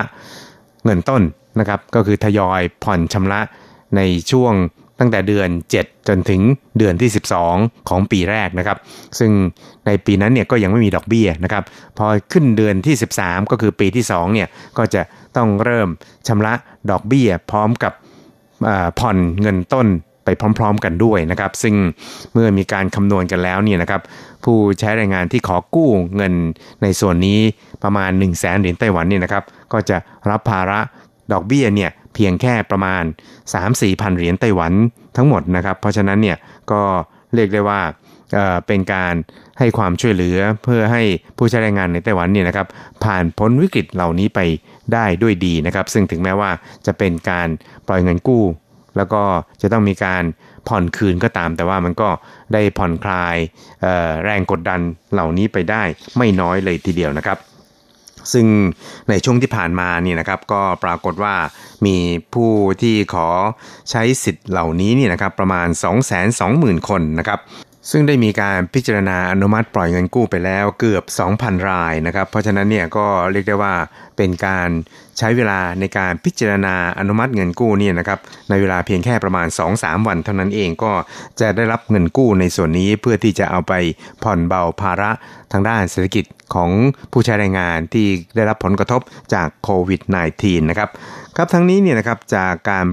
[0.85, 1.23] เงินต้น
[1.61, 3.41] นะครับ ก็คือทยอยผ่อนชำระ
[3.97, 4.01] ใน
[4.31, 4.55] ช่วง
[5.03, 5.49] ตั้งแต่เดือน
[5.81, 6.41] 7 จนถึง
[6.79, 7.11] เดือนที่
[7.49, 8.79] 12 ของปีแรกนะครับ
[9.19, 9.31] ซึ่ง
[9.87, 11.65] ในปีนั้นเนี่ยก็ยังไม่มีดอกเบี้ยนะครับ
[11.99, 14.49] พอขึ้นเดือนที่ 13 ก็คือปีที่2เนี่ย
[14.79, 15.03] ก็จะ
[15.37, 15.89] ต้องเริ่ม
[16.27, 16.55] ชำระ
[16.91, 17.93] ดอกเบี้ยพร้อมกับ
[18.99, 19.87] ผ่อนเงินต้น
[20.25, 21.75] ไปพร้อม ๆ กันด้วยนะครับ ซึ่ง
[22.33, 24.01] เมื่อมีการคำนวณกันแล้วเนี่ยนะครับ
[24.45, 26.35] ผู้ใช้แรงงานที่ขอกู้เงิน
[26.83, 27.39] ในส่วนนี้
[27.83, 29.97] ประมาณ 1 0 0 0 0แสนเหรียญไต้หวันเนี่ยนะครับก็จะ
[30.31, 30.81] รับภาระ
[31.33, 33.03] ดอกเบี้ยเนี่ยเพียงแค่ประมาณ
[33.53, 34.73] 3-4พันเหรียญไต้หวัน
[35.17, 36.37] ทั้งหมดนะครับ เพราะฉะนั้นเนี่ย
[36.71, 36.83] ก็
[37.35, 37.81] เรียกได้ว่า
[38.33, 39.15] เเป็นการ
[39.59, 41.03] ให้ความช่วยเหลือเพื่อให้
[41.37, 42.67] ผู้ใช้แรงงานในไต้หวันเนี่ยนะครับ
[43.05, 44.41] ผ่านพ้นวิกฤตเหล่านี้ไป
[44.95, 46.51] ได้ด้วยดีนะครับ ซึ่งถึงแม้ว่า
[46.87, 47.49] จะเป็นการ
[47.87, 48.45] ปล่อยเงินกู้
[48.97, 49.23] แล้วก็
[49.63, 50.25] จะต้องมีการ
[50.69, 52.09] ผ่อนคืนก็ตาม แต่ว่ามันก็
[52.53, 53.37] ได้ผ่อนคลาย
[54.25, 54.81] แรงกดดัน
[55.13, 55.83] เหล่านี้ไปได้
[56.17, 57.39] ไม่น้อยเลยทีเดียวนะครับ
[58.33, 58.47] ซึ่ง
[59.09, 61.35] ในช่วงที่ผ่านมานี่นะครับก็ปรากฏว่า
[61.87, 61.97] มี
[62.35, 63.29] ผู้ที่ขอ
[63.91, 65.69] ใช้สิทธิ์เหล่านี้นี่นะครับประมาณ
[66.29, 67.41] 220,000 คนนะครับ
[67.91, 71.05] ซึ่งได้มีการพิจารณาอนุมัติปล่อยเงินกู้ไปแล้วเกือบ
[71.37, 73.75] 2,000 รายนะครับ เพราะฉะนั้นเนี่ยก็เรียกได้ว่า
[74.17, 74.69] เป็นการ
[75.19, 78.19] ใช้เวลาในการพิจารณาอนุมัติเงินกู้เนี่ยนะครับ
[78.51, 80.93] ในเวลาเพียงแค่ประมาณ 2-3 วันเท่านั้นเองก็
[81.41, 83.73] จะได้รับเงินกู้ในส่วนนี้เพื่อที่จะเอาไป
[84.23, 85.11] ผ่อนเบาภาระ
[85.53, 86.71] ทางด้านเศรษฐกิจของ
[87.13, 89.01] ผู้ใช้แรงงานที่ได้รับผลกระทบ
[89.35, 90.01] จากโควิด
[90.37, 90.89] -19 นะครับ
[91.37, 92.87] ครับทั้งนี้เนี่ยนะครับจากการ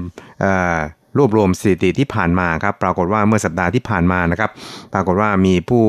[1.17, 4.51] รวบรวมสถิติที่ผ่านมาครับปรากฏว่าเมื่อสัปดาห์ที่ผ่านมานะครับ
[4.93, 5.85] ปรากฏว่ามีผู้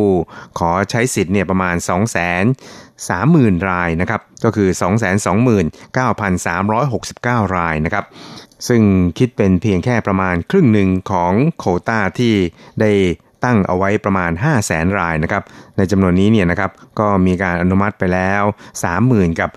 [0.59, 2.45] ขอใช้สิทธิ์เนี่ยประมาณ 2 0 0 0 0
[3.09, 4.69] 30,000 รายนะครับ ก็คือ
[7.47, 8.05] 229,369 รายนะครับ
[8.69, 8.83] ซึ่ง
[9.19, 12.35] คิดเป็นเพียงแค่ประมาณครึ่งหนึ่งของโคต้าที่
[12.81, 12.93] ได้
[13.45, 15.43] ตั้งเอาไว้ประมาณ 5 0 0แสนรายนะครับ
[15.77, 18.43] ในจำนวนนี้เนี่ยนะครับ ก็มีการอนุมัติไปแล้ว
[18.93, 19.51] 30,000 กับ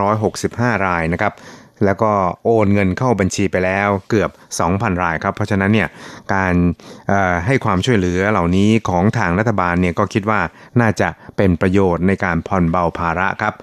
[0.00, 1.32] 5,565 รายนะครับ
[1.86, 2.12] แล้วก็
[2.44, 4.30] โอนเงินเข้าบัญชีไปแล้วเกือบ
[4.66, 5.88] 2,000 รายครับ เพราะฉะนั้นเนี่ย
[6.34, 6.54] การ
[7.46, 10.40] ให้ความช่วยเหลือเหล่านี้ของทางรัฐบาลเนี่ยก็คิดว่า
[10.80, 13.54] น่าจะเป็นประโยชน์ในการผ่อนเบาภาระครับ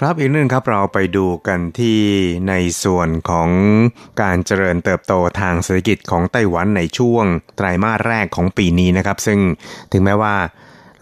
[0.00, 2.00] ครับอีกนึงครับเราไปดูกันที่
[2.48, 2.54] ใน
[2.84, 3.48] ส่วนของ
[4.22, 7.24] การเจริญเติบโตทางเศรษฐกิจของไต้หวันในช่วง
[7.56, 9.38] ไตรมาสแรกของปีนี้นะครับ ซึ่ง
[9.92, 10.34] ถึงแม้ว่า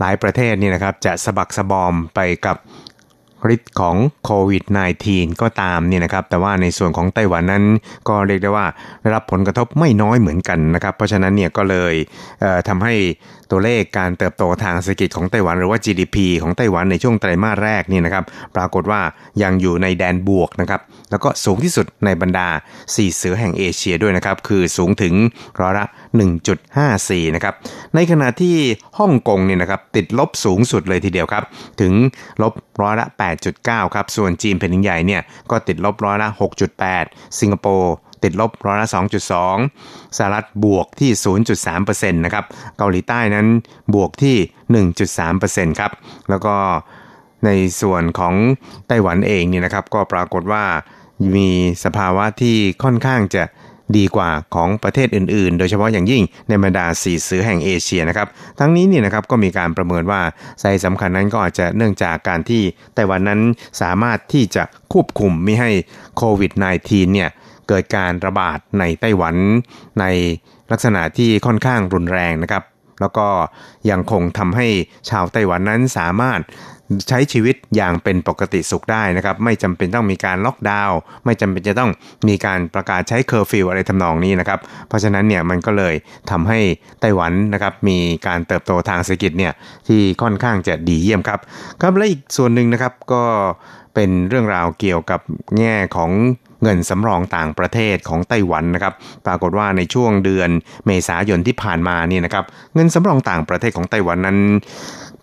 [0.00, 2.56] หลายประเทศนี่นะครับจะสะบักสะบอมไปกับ
[3.54, 4.64] ฤทธิ์ของโควิด
[5.02, 7.64] -19 ก็ตามเนี่ยนะครับ แต่ว่าในส่วนของไต้หวันนั้น
[8.08, 8.66] ก็เรียกได้ว่า
[9.02, 11.94] ได้รับผลกระทบไม่น้อยเหมือนกันนะครับ เพราะฉะนั้นเนี่ยก็เลย
[12.40, 12.94] เทำให้
[13.50, 18.24] ตัวเลขการเติบโตทางเศรษฐกิจของไต้หวันหรือว่า GDP ของไต้หวันในช่วงไตรมาสแรกนี่นะครับ
[18.56, 19.00] ปรากฏว่า
[19.42, 20.80] ยังอยู่ในแดนบวกนะครับ
[21.10, 22.48] แล้วก็สูงที่สุดในบรรดา
[22.82, 25.14] 4 เสือแห่งเอเชียด้วยนะครับคือสูงถึง
[25.60, 25.86] ร้อยละ
[26.60, 27.54] 1.54 นะครับ
[27.94, 28.56] ในขณะที่
[28.98, 31.44] ฮ่องกงเนี่ยนะครับติดลบสูงสุดเลยทีเดียวครับ
[31.80, 31.92] ถึง
[32.42, 32.52] ลบ
[32.82, 33.06] ร้อยละ
[33.50, 36.28] 8.9 ครับส่วนจีนแผ่นดินใหญ่เนี่ยก็ติดลบร้อยละ
[36.84, 38.88] 6.8 สิงคโปร์ ติดลบร้อยละ
[39.52, 41.10] 2.2 สหรัฐบวกที่
[41.64, 42.44] 0.3%นะครับ
[42.78, 43.46] เกาหลีใต้นั้น
[43.94, 44.36] บวกที่
[45.70, 45.92] 1.3%ครับ
[46.30, 46.54] แล้วก็
[47.44, 48.34] ในส่วนของ
[48.88, 50.64] ไต้หวันเองเนี่ยนะครับ ก็ปรากฏว่า
[51.36, 51.50] มี
[51.84, 53.44] สภาวะที่ค่อนข้างจะ
[53.96, 60.20] ดีกว่าของประเทศอื่นๆ โดยเฉพาะอย่างยิ่งในบรรดาสีเสือแห่งเอเชียนะครับ ทั้งนี้นี่นะครับก็มีการประเมินว่า
[60.60, 62.62] สาเหตุสำคัญนั้นก็อาจจะเนื่องจากการที่
[62.94, 63.40] ไต้หวันนั้น
[63.82, 65.70] สามารถที่จะควบคุมไม่ให้
[66.16, 66.52] โควิด
[66.84, 67.28] -19 เนี่ย
[67.68, 69.36] เกิดการระบาดในไต้หวัน
[70.00, 70.04] ใน
[70.72, 72.64] ลักษณะที่ค่อนข้างรุนแรงนะครับ
[73.00, 73.28] แล้วก็
[73.90, 74.68] ยังคงทำให้
[75.10, 76.40] ชาวไต้หวันนั้นสามารถ
[77.08, 81.90] ใช้ชีวิตอย่างเป็นปกติสุขได้นะครับ ไม่จำเป็นต้องมีการล็อกดาวน์ไม่จำเป็นจะต้อง
[82.28, 85.94] มีการประกาศใช้เคอร์ฟิวอะไรทำนองนี้นะครับ เพราะฉะนั้นเนี่ยมันก็เลย
[86.30, 86.60] ทำให้
[87.00, 89.52] ไต้หวันนะครับมีการเติบโตทางเศรษฐกิจเนี่ย
[89.88, 91.40] ที่ค่อนข้างจะดีเยี่ยมครับ
[91.80, 93.22] ครับและอีกส่วนหนึ่งนะครับก็
[93.94, 95.20] เป็นเรื่องราวเกี่ยวกับ
[95.58, 96.10] แง่ของ
[96.64, 98.94] เงินสำรองต่างประเทศของไต้หวันนะครับ
[99.26, 100.50] ปรากฏว่าในช่วงเดือน
[100.86, 104.38] เมษายนที่ผ่านมานี่นะครับเงินสำรองต่างประเทศของไต้หวันนั้น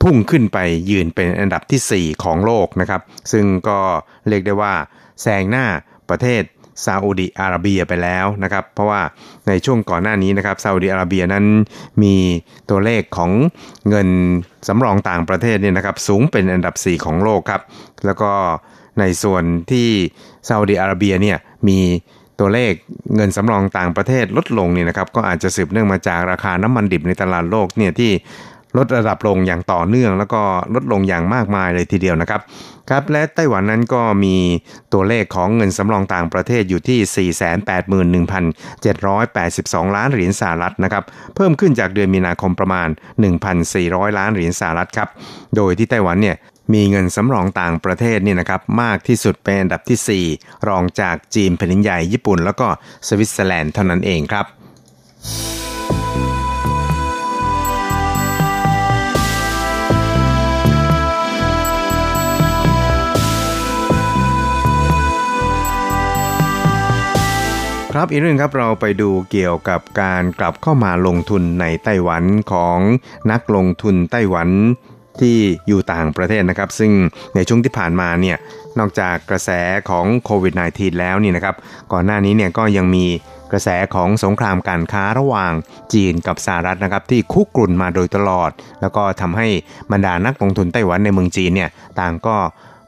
[0.01, 0.57] พุ่งขึ้นไป
[0.89, 3.01] ยืนเป็นอันดับที่ 4 ของโลกนะครับ
[3.31, 3.79] ซึ่งก็
[4.27, 4.73] เรียกได้ว่า
[5.21, 5.65] แซงหน้า
[6.09, 6.43] ประเทศ
[6.85, 9.01] ซาอุดิอาระเบียไปแล้วนะครับ เพราะว่า
[9.47, 11.45] ในช่วงก่อนหน้านี้นะครับซาอุดิอาระเบียนั้น
[12.03, 12.15] มี
[12.69, 13.31] ตัวเลขของ
[13.89, 14.07] เงิน
[14.67, 17.61] สำรองต่างประเทศเนี่ยนะครับ สูงเป็นอันดับ 4 ของโลกครับ
[18.05, 18.31] แล้วก็
[19.01, 19.87] ในส่วนที่
[20.47, 21.37] ซาอุดิอาระเบียเนี่ย
[21.67, 21.79] มี
[22.39, 22.73] ตัวเลข
[23.15, 28.11] เงินสำรองต่างประเทศลดลงเนี่ยนะครับก็อาจจะสืบเนื่องมาจากราคาน้ำมันดิบในตลาดโลกเนี่ยที่
[28.77, 30.41] ลดระดับลงอย่างต่อเนื่อง แล้วก็
[30.75, 32.41] ลดลงอย่างมากมายเลยทีเดียวนะครับ
[32.89, 34.35] ครับและไต้หวันนั้นก็มี
[34.93, 37.29] ตัวเลขของเงินสำรองต่างประเทศอยู่ที่
[38.29, 41.03] 481,782 ล้านเหรียญสหรัฐนะครับ
[41.35, 42.87] เพิ่มขึ้นจากเดือนมีนาคมประมาณ
[43.53, 45.09] 1,400 ล้านเหรียญสหรัฐครับ
[45.55, 46.35] โดยที่ไต้หวันเนี่ย
[46.73, 52.67] มีเงินสำรองต่างประเทศนี่นะครับมากที่สุดเป็นอันดับที่ 4 รองจากจีนแผ่นดินใหญ่ญี่ปุ่น แล้วก็
[53.07, 54.45] สวิตเซอร์แลนด์เท่านั้นเองครับ
[67.95, 72.77] ครับอีกเรื่องครับเราไปดูเกี่ยวกับการกลับเข้ามาลงทุนในไต้หวันของ
[73.31, 74.49] นักลงทุนไต้หวัน
[75.19, 76.91] ที่อยู่ต่างประเทศนะครับ ซึ่ง
[77.35, 78.37] ในช่วงที่ผ่านมาเนี่ย
[78.79, 79.49] นอกจากกระแส
[79.89, 81.55] ของโควิด -19 แล้วนี่นะครับ
[81.91, 83.05] ก่อนหน้านี้เนี่ยก็ยังมี
[83.51, 85.53] กระแสของสงครามการค้าระหว่าง
[85.93, 89.47] จีนกับสหรัฐนะครับที่คุกรุ่นมาโดยตลอด แล้วก็ทำให้
[89.91, 91.69] บรรดานักลงทุนไต้หวันในเมืองจีนเนี่ย
[91.99, 92.35] ต่างก็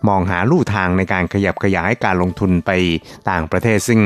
[0.10, 2.72] มองหาลู่ทางในการขยับขยายการลงทุนไป
[3.30, 4.00] ต่างประเทศซึ่ง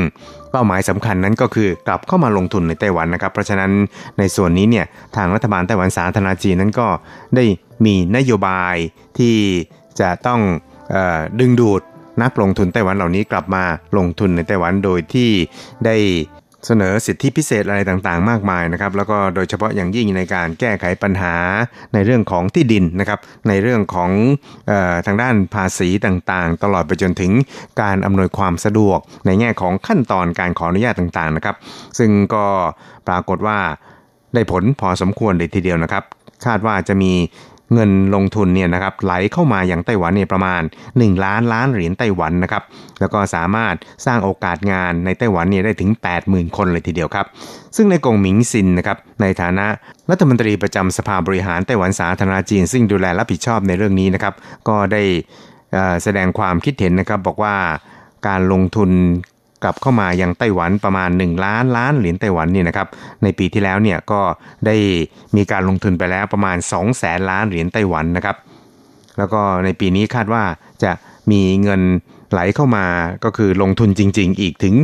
[0.51, 3.71] เป้าหมายสำคัญนั้นก็คือกลับเข้ามาลงทุนในไต้หวันนะครับ เพราะฉะนั้น
[4.19, 6.87] ในส่วนนี้เนี่ยทางรัฐบาลไต้หวันสาธารณจีนนั้นก็
[7.35, 7.45] ได้
[7.85, 8.75] มีนโยบาย
[9.17, 9.35] ที่
[9.99, 10.41] จะต้อง
[10.95, 11.81] ออดึงดูด
[12.23, 13.63] นักลงทุนไต้หวันเหล่านี้กลับมา
[13.97, 15.29] ลงทุนในไต้หวันโดยที่
[15.85, 15.95] ได้
[16.65, 21.35] เสนอสิทธิพิเศษอะไรต่างๆ มากมายนะครับ แล้วก็โดยเฉพาะอย่างยิ่งในการแก้ไขปัญหา
[21.93, 24.11] ในเรื่องของที่ดินนะครับ ในเรื่องของ
[24.71, 27.31] ออทางด้านภาษีต่างๆ ตลอดไปจนถึง
[27.81, 31.55] การอำนวยความสะดวก ในแง่ของขั้นตอนการขออนุญาตต่างๆนะครับ
[31.99, 32.45] ซึ่งก็
[33.07, 33.57] ปรากฏว่า
[34.33, 36.03] ได้ผลพอสมควรเลยทีเดียวนะครับ
[36.45, 37.13] คาดว่าจะมี
[37.73, 42.63] เงินลงทุนเนี่ยนะครับไหลเข้ามาอย่างไต้หวันเนี่ยประมาณ 1 ล้านล้านเหรียญไต้หวันนะครับ
[42.99, 43.75] แล้วก็สามารถ
[44.05, 45.91] สร้างโอกาสงานในไต้หวันเนี่ยได้ถึง
[46.23, 47.25] 80,000 คนเลยทีเดียวครับ
[47.75, 49.65] ซึ่งในกงหมิงซินนะครับในฐานะ
[50.09, 54.33] รัฐมนตรีประจำสภาบริหารไต้หวันสาธารณจีน ซึ่งดูแลรับผิดชอบในเรื่องนี้นะครับ
[54.67, 55.03] ก็ได้
[56.03, 57.55] แสดงความคิดเห็นนะครับบอกว่า
[58.27, 58.89] การลงทุน
[59.63, 62.87] กลับเข้ามายังไต้หวันประมาณ 1 ล้านล้านเหรียญไต้หวันเนี่ยนะครับ
[63.23, 64.21] ในปีที่แล้วเนี่ยก็
[64.65, 64.75] ได้
[65.35, 68.37] มีการลงทุนไปแล้วประมาณ2แสนล้านเหรียญไต้หวันนะครับ
[69.17, 70.43] แล้วก็ในปีนี้คาดว่า
[70.83, 70.91] จะ
[71.31, 71.81] มีเงิน
[72.31, 72.85] ไหลเข้ามา
[73.23, 74.75] ก็คือลงทุนจริง ๆ อีกถึง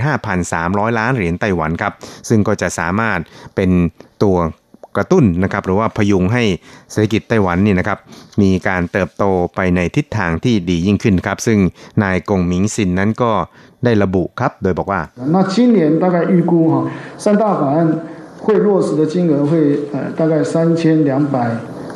[0.00, 1.92] 325,300 ล้านเหรียญไต้หวันครับ
[2.28, 3.18] ซึ่งก็จะสามารถ
[3.54, 3.70] เป็น
[4.22, 4.36] ตัว
[4.97, 6.43] กระตุ้นนะครับ หรือว่าพยุงให้
[6.91, 7.97] เศรษฐกิจไต้หวันนี่นะครับ
[8.41, 9.23] มีการเติบโต
[9.55, 11.59] ไปในทิศทางที่ดียิ่งขึ้นครับ ซึ่ง
[12.03, 13.31] นายกงหมิงซินนั้นก็
[13.83, 15.01] ได้ระบุครับ โดยบอกว่า
[15.33, 16.73] 那今年大概预估哈，
[17.23, 17.77] 三大法案
[18.43, 19.51] 会落实的金额会
[19.93, 21.35] 呃大概三千两百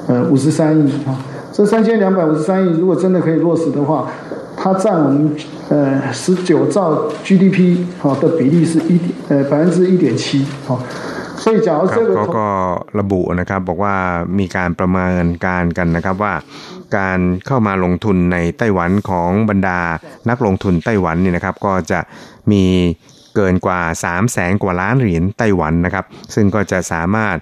[0.08, 1.10] 呃五十三亿哈。
[1.56, 3.92] 这三千两百五十三亿如果真的可以落实的话，
[4.60, 5.36] 它占我们
[5.70, 6.78] 呃十九兆
[7.26, 10.80] GDP 好的比例是一呃百分之一点七好。
[12.17, 12.49] เขาก็
[13.01, 13.95] ระบุนะครับบอกว่า
[14.39, 16.35] มีการประเมินการกันนะครับว่า
[16.97, 19.81] การเข้ามาลงทุนในไต้หวันของบรรดา
[20.31, 22.01] นักลงทุนไต้หวันนี่นะครับ ก็จะ
[22.53, 22.65] มี
[23.37, 27.37] เกินกว่า 3 0 0แสนกว่าล้านเหรียญไต้หวันนะครับ ซึ่งก็จะสามารถ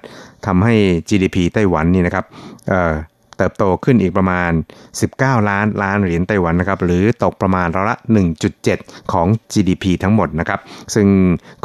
[0.46, 0.74] ทำให้
[1.08, 2.24] GDP ไต้หวันนี่นะครับ
[3.36, 4.50] เติบโตขึ้นอีกประมาณ
[5.00, 7.98] 19 ล้านล้านเหรียญไต้หวันนะครับหรือตกประมาณร้อยละ
[8.54, 10.60] 1.7 ของ GDP ทั้งหมดนะครับ
[10.94, 11.08] ซึ่ง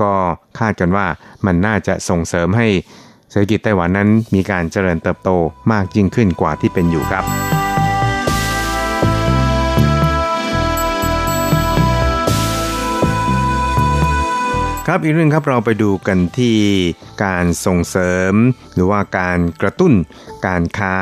[0.01, 0.12] ก็
[0.60, 1.05] คาดกันว่า
[1.45, 2.67] มันน่าจะส่งเสริมให้
[3.31, 5.29] เศรษฐกิจไต้หวันนั้นมีการเจริญเติบโต
[5.71, 7.61] มากยิ่งขึ้นกว่าที่เป็นอยู่ครับ
[14.88, 16.58] ครับอีกเรื่องครับเราไปดูกันที่
[17.24, 18.34] การส่งเสริม
[18.74, 19.94] หรือว่าการกระตุ้น
[20.48, 20.96] การค้า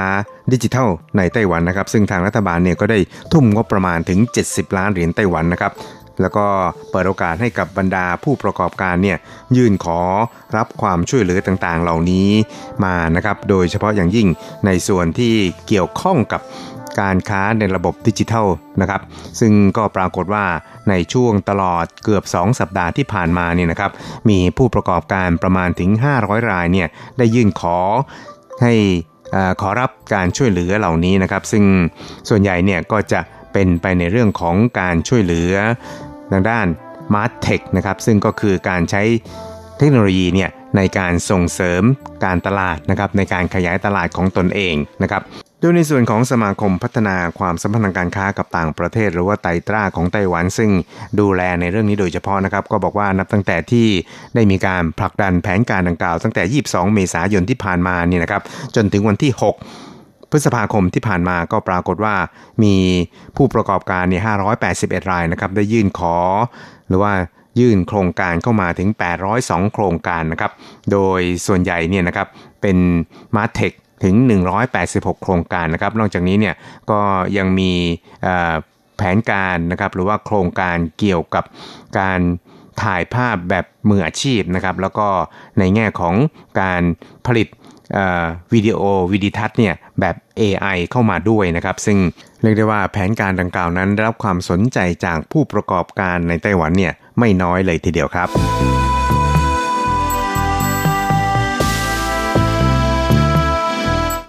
[0.54, 3.00] ดิจิทัลในไต้หวันนะครับ ซึ่งทางรัฐบาลเนี่ยก็ได้
[3.34, 5.72] ทุ่มงบประมาณถึง 70 ล้านเหรียญไต้หวันนะครับ
[6.22, 6.46] แล้วก็
[6.92, 9.18] เปิดโอกาสให้กับบรรดาผู้ประกอบการเนี่ย
[9.58, 10.02] ยื่นขอ
[10.58, 12.30] รับความช่วยเหลือต่างๆ เหล่านี้
[12.84, 14.28] มานะครับ โดยเฉพาะอย่างยิ่ง
[14.66, 15.34] ในส่วนที่
[15.68, 16.42] เกี่ยวข้องกับ
[17.00, 18.48] การค้าในระบบดิจิทัล
[18.82, 19.02] นะครับ
[19.40, 20.46] ซึ่งก็ปรากฏว่า
[20.90, 23.92] ในช่วงตลอดเกือบ 2 สัปดาห์ที่ผ่านมาเนี่ยนะครับ
[24.30, 25.90] มีผู้ประกอบการประมาณถึง
[26.22, 27.78] 500 รายเนี่ยได้ยื่นขอ
[28.62, 28.74] ให้
[29.36, 31.64] อ่อขอรับการช่วยเหลือเหล่านี้นะครับ ซึ่ง
[32.30, 33.20] ส่วนใหญ่เนี่ยก็จะ
[33.54, 35.54] เป็นไปในเรื่องของการช่วยเหลือ
[36.32, 36.68] ทางด้าน
[37.14, 39.04] m a r t e c h นะครับซึ่งก็คือการใช้
[39.78, 41.84] เทคโนโลยีเนี่ย ในการส่งเสริม
[42.26, 45.24] การตลาดนะครับในการขยายตลาดของตนเองนะครับ
[45.60, 50.72] โดยในส่วนของสมาคมพัฒนาความสัมพันธ์การค้ากับต่างประเทศ หรือว่าไตตราของไต้หวัน ซึ่ง
[51.20, 53.88] ดูแลในเรื่องนี้โดยเฉพาะนะครับ ก็บอกว่านับตั้งแต่ที่
[54.36, 58.42] ได้มีการผลักดันแผนการดังกล่าว ตั้งแต่ 22 เมษายนที่ผ่านมานี่นะครับ
[58.76, 62.16] จนถึงวันที่ 6พฤษภาคมที่ผ่านมาก็ปรากฏว่า
[62.64, 62.76] มี
[63.36, 64.22] ผู้ประกอบการเนี่ย
[64.66, 66.18] 581 รายนะครับ ได้ยื่นขอ
[66.88, 67.14] หรือว่า
[67.60, 68.90] ยื่นโครงการเข้ามาถึง
[69.32, 70.52] 802 โครงการนะครับ
[70.92, 72.28] โดยส่วนใหญ่เนี่ยนะครับ
[72.62, 72.78] เป็น
[73.36, 74.16] มาเทคถึง
[74.70, 76.56] 186 โครงการนะครับ นอกจากนี้เนี่ย
[76.92, 77.00] ก็
[77.38, 77.72] ยังมี
[78.98, 81.44] แผนการนะครับหรือว่าโครงการเกี่ยวกับ
[82.00, 82.20] การ
[82.82, 85.08] ถ่ายภาพแบบมืออาชีพนะครับ แล้วก็
[85.60, 86.16] ในแง่ของ
[86.62, 86.82] การ
[87.28, 87.48] ผลิต
[88.54, 88.80] วิดีโอ
[89.12, 91.98] วิดีทัศน์เนี่ยแบบ AI เข้ามาด้วยนะครับ ซึ่ง
[92.42, 98.30] เรียกได้ว่าแผนการดังกล่าวนั้นได้รับความสนใจจากผู้ประกอบการในไต้หวันเนี่ย ไม่น้อยเลยทีเดียวครับ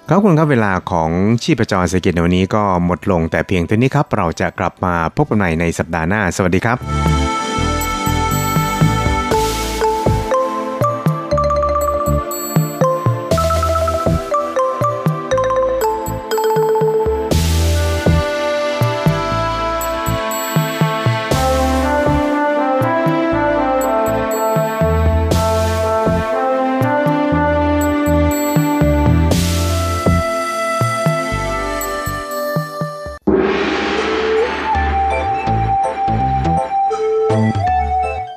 [0.09, 1.11] ครับคุณครับเวลาของ
[1.43, 7.20] ชีพจรเศรษฐกิจในวันนี้ก็หมดลงแต่เพียงเท่านี้ครับ เราจะกลับมาพบกันใหม่ในสัปดาห์หน้า สวัสดีครับ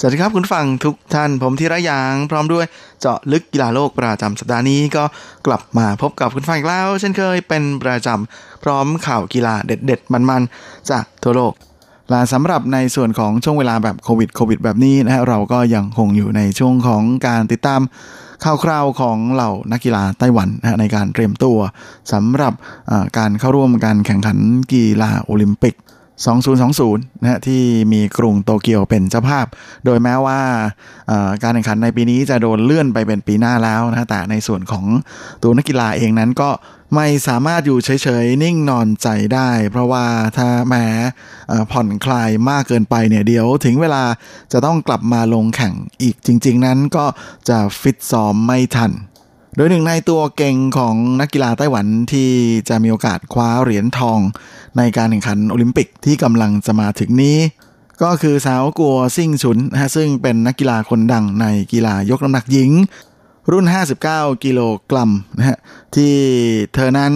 [0.00, 2.66] สวัสดีครับคุณฟังทุกท่านผมธีระยาง พร้อมด้วย
[3.00, 5.04] เจาะลึกกีฬาโลกประจำสัปดาห์นี้ก็
[5.46, 11.52] กลับมาพบกับคุณฟังอีกแล้ว เช่นเคยเป็นประจำพร้อมข่าวกีฬาเด็ด ๆ มันๆ จากทั่วโลก
[12.10, 17.80] และสำหรับในส่วนของช่วงเวลาแบบโควิดโควิดแบบนี้นะฮะเราก็ยังคงอยู่ในช่วงของการติดตาม
[18.44, 21.58] ข่าวคราวของเหล่านักกีฬาไต้หวันนะในการเตรียมตัว
[22.12, 22.54] สำหรับ
[23.18, 24.38] การเข้าร่วมการแข่งขัน
[24.72, 25.74] กีฬาโอลิมปิก
[26.24, 29.46] 2020 นะฮะที่มีกรุงโตเกียวเป็นเจ้าภาพ
[29.84, 30.40] โดยแม้ว่า
[31.42, 34.84] การแข่งขันในปีนี้จะโดนเลื่อนไปเป็นปีหน้าแล้วนะแต่ในส่วนของ
[35.42, 36.50] ตัวนักกีฬาเองนั้นก็
[36.94, 40.04] ไม่สามารถอยู่เฉยๆ นิ่งนอนใจได้ เพราะว่า
[40.36, 40.84] ถ้าแม้
[41.70, 44.02] ผ่อนคลายมากเกินไปเนี่ยเดี๋ยวถึงเวลา
[44.52, 47.04] จะต้องกลับมาลงแข่งอีกจริง ๆ นั้นก็
[47.48, 48.92] จะฟิตซ้อมไม่ทัน
[49.58, 52.30] โดยหนึ่งในตัวเก่งของนักกีฬาไต้หวันที่
[52.68, 54.20] จะมีโอกาสคว้าเหรียญทอง
[54.76, 57.38] ในการแข่งขันโอลิมปิกที่กำลังจะมาถึงนี้
[58.02, 62.70] ก็คือสาวกัวซิ่งฉุนนะซึ่งเป็นนักกีฬาคนดังในกีฬายกน้ำหนักหญิง
[63.52, 63.66] รุ่น
[64.06, 65.58] 59 กิโลกรัมนะฮะ
[65.94, 66.14] ที่
[66.74, 67.14] เธอนั้น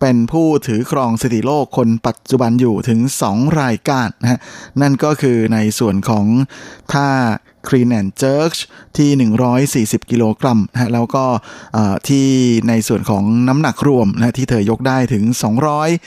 [0.00, 4.38] เป็นผู้ถือครองสถิติโลกคนปัจจุบันอยู่ถึง 2 รายการนะฮะ
[4.80, 6.26] นั่นก็คือในส่วนของ
[6.92, 7.08] ท่า
[7.68, 8.52] clean and jerk
[8.96, 9.10] ที่
[10.00, 11.24] 140 กิโลกรัมนะฮะแล้วก็
[12.08, 12.26] ที่
[12.68, 15.24] ในส่วนของน้ำหนักรวมนะที่เธอยกได้ถึง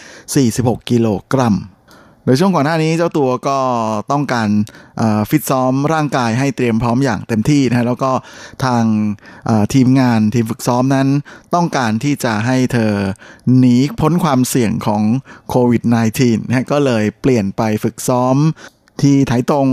[0.03, 1.55] 246 กิโลกรัม
[2.25, 3.57] โดยช่วงก่อนหน้านี้เจ้าตัวก็
[4.11, 4.49] ต้องการ
[5.29, 8.11] ฟิตซ้อมร่างกายให้เตรียมพร้อมอย่างเต็มที่นะแล้วก็
[8.65, 8.83] ทาง
[9.73, 11.07] ทีมงานทีมฝึกซ้อมนั้น
[11.55, 12.93] ต้องการที่จะให้เธอ
[13.57, 15.03] หนีพ้นความเสี่ยงของ
[15.49, 15.83] โควิด
[16.17, 18.35] -19 นะก็เลยเปลี่ยนไปฝึกซ้อม
[19.01, 19.67] ที่ไถตรง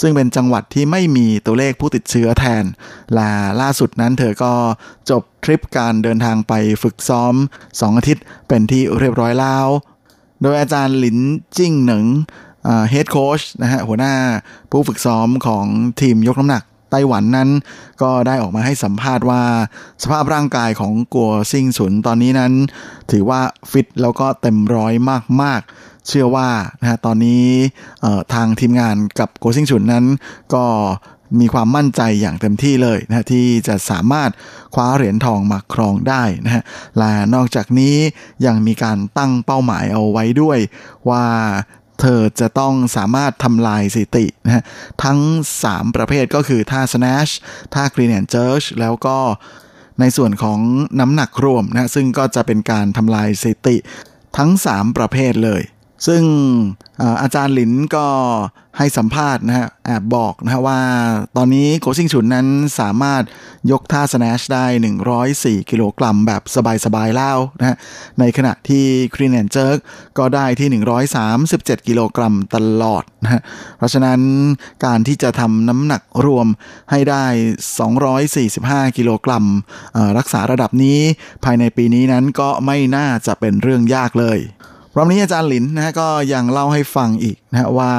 [0.00, 2.64] ซึ่งเป็นจังหวัดที่ไม่มีตัวเลขผู้ติดเชื้อแทน
[3.14, 4.52] และล่าสุดนั้นเธอก็
[5.10, 9.66] จบทริปการเดินทางไปฝึกซ้อม 2 อาทิตย์เป็นที่เรียบร้อยแล้ว
[10.42, 11.18] โดยอาจารย์หลิน
[11.56, 12.04] จิ้งหนึ่ง
[12.90, 14.14] เฮดโค้ชนะฮะหัวหน้า
[14.70, 15.66] ผู้ฝึกซ้อมของ
[16.00, 17.50] ทีมยกน้ำหนักไต้หวันนั้น
[18.02, 19.42] ก็ได้ออกมาให้สัมภาษณ์ว่า
[20.02, 22.52] สภาพร่างกายของกัวซิงสุนตอนนี้นั้น
[23.10, 23.40] ถือว่า
[23.70, 24.92] ฟิตแล้วก็เต็มร้อย
[25.42, 27.46] มากๆ เชื่อว่านะฮะตอนนี้
[28.34, 30.04] ทางทีมงานกับกัวซิงสุนนั้น
[30.54, 30.64] ก็
[31.40, 34.30] มีความมั่นใจอย่างเต็มที่เลยนะที่จะสามารถ
[34.74, 36.62] คว้าเหรียญทองมาครองได้นะฮะ
[36.98, 37.94] และนอกจากนี้
[38.46, 40.58] ยังมีการตั้งเป้าหมายเอาไว้ด้วย
[41.10, 41.24] ว่า
[42.00, 44.62] เธอจะต้องสามารถทำลายสถิตินะฮะ
[45.04, 45.18] ทั้ง
[45.60, 47.32] 3 ประเภทก็คือท่า snatch
[47.74, 49.18] ท่า clean and jerk แล้วก็
[50.00, 50.60] ในส่วนของ
[51.00, 53.76] น้ำหนักรวมนะซึ่งก็จะเป็นการทำลายสถิติ
[54.36, 55.62] ทั้ง 3 ประเภทเลย
[56.06, 56.22] ซึ่ง
[57.22, 58.06] อาจารย์หลินก็
[58.78, 60.80] ให้สัมภาษณ์นะฮะแอบบอกนะฮะว่า
[61.36, 62.46] ตอนนี้โคชิงฉุนนั้น
[62.80, 63.22] สามารถ
[63.70, 64.66] ยกท่า snatch ได้
[65.18, 66.42] 104 กิโลกรัมแบบ
[66.84, 67.76] สบายๆแล้วนะฮะ
[68.20, 69.78] ในขณะที่ clean and jerk
[70.18, 70.68] ก็ได้ที่
[71.28, 73.40] 137 กิโลกรัมตลอดนะฮะ
[73.78, 74.20] เพราะฉะนั้น
[74.84, 76.46] การที่จะทำน้ำหนักรวม
[76.90, 77.24] ให้ได้
[78.12, 79.44] 245 กิโลกรัม
[80.18, 80.98] รักษาระดับนี้
[81.44, 84.40] ภายในปีนี้นั้นก็ไม่น่าจะเป็นเรื่องยากเลย
[84.96, 87.92] รอบนี้อาจารย์หลินนะก็ยังเล่าให้ฟังอีกนะว่า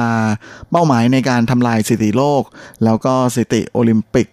[0.70, 2.42] เป้าหมายในการทำลายสถิติโลก
[2.84, 4.26] แล้วก็สถิติโอลิมปิก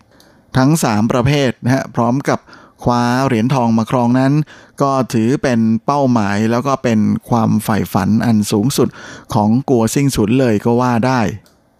[0.57, 2.39] ทั้ง 3 ประเภทนะฮะพร้อมกับ
[2.83, 4.33] คว้าเหรียญทองมาครองนั้น
[4.81, 8.87] ก็ถือเป็นเป้าหมายแล้วก็เป็นความใฝ่ฝันอันสูงสุด
[9.33, 11.21] ของกัวซิงสุนเลยก็ว่าได้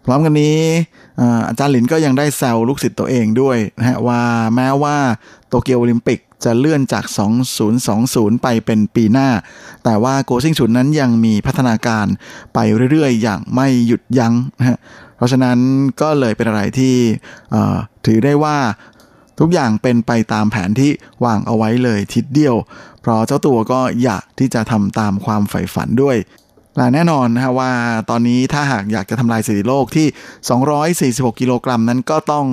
[0.04, 0.58] พร้อมกันนี้
[1.48, 4.20] อาจารย์หลินก็ยังได้แซวลูกศิษย์ตัวเองด้วยนะฮะว่า
[4.54, 4.96] แม้ว่า
[5.48, 7.04] โตเกียวโอลิมปิก จะเลื่อนจาก
[7.74, 9.28] 2020 ไปเป็นปีหน้า
[9.84, 12.06] แต่ว่าโกซิงชุนนั้นยังมีพัฒนาการ
[12.54, 12.58] ไป
[12.90, 14.78] เรื่อยๆ อย่างไม่หยุดยัง้งนะฮะ
[15.16, 15.58] เพราะฉะนั้น
[16.00, 16.94] ก็เลยเป็นอะไรที่
[18.06, 18.58] ถือได้ว่า
[19.40, 20.90] ทุกอย่างเป็นไปตามแผนที่
[21.24, 22.56] วางเอาไว้เลยทิศเดียว
[23.00, 26.16] เพราะเจ้าตัวก็อยากที่จะทำตามความใฝ่ฝันด้วย
[26.80, 27.72] และแน่นอนนะฮะว่า
[28.10, 30.06] ตอนนี้ถ้าหากอยากจะทำลายสถิติโลกที่
[31.32, 32.46] 246 กิโลกรัมนั้นก็ต้อง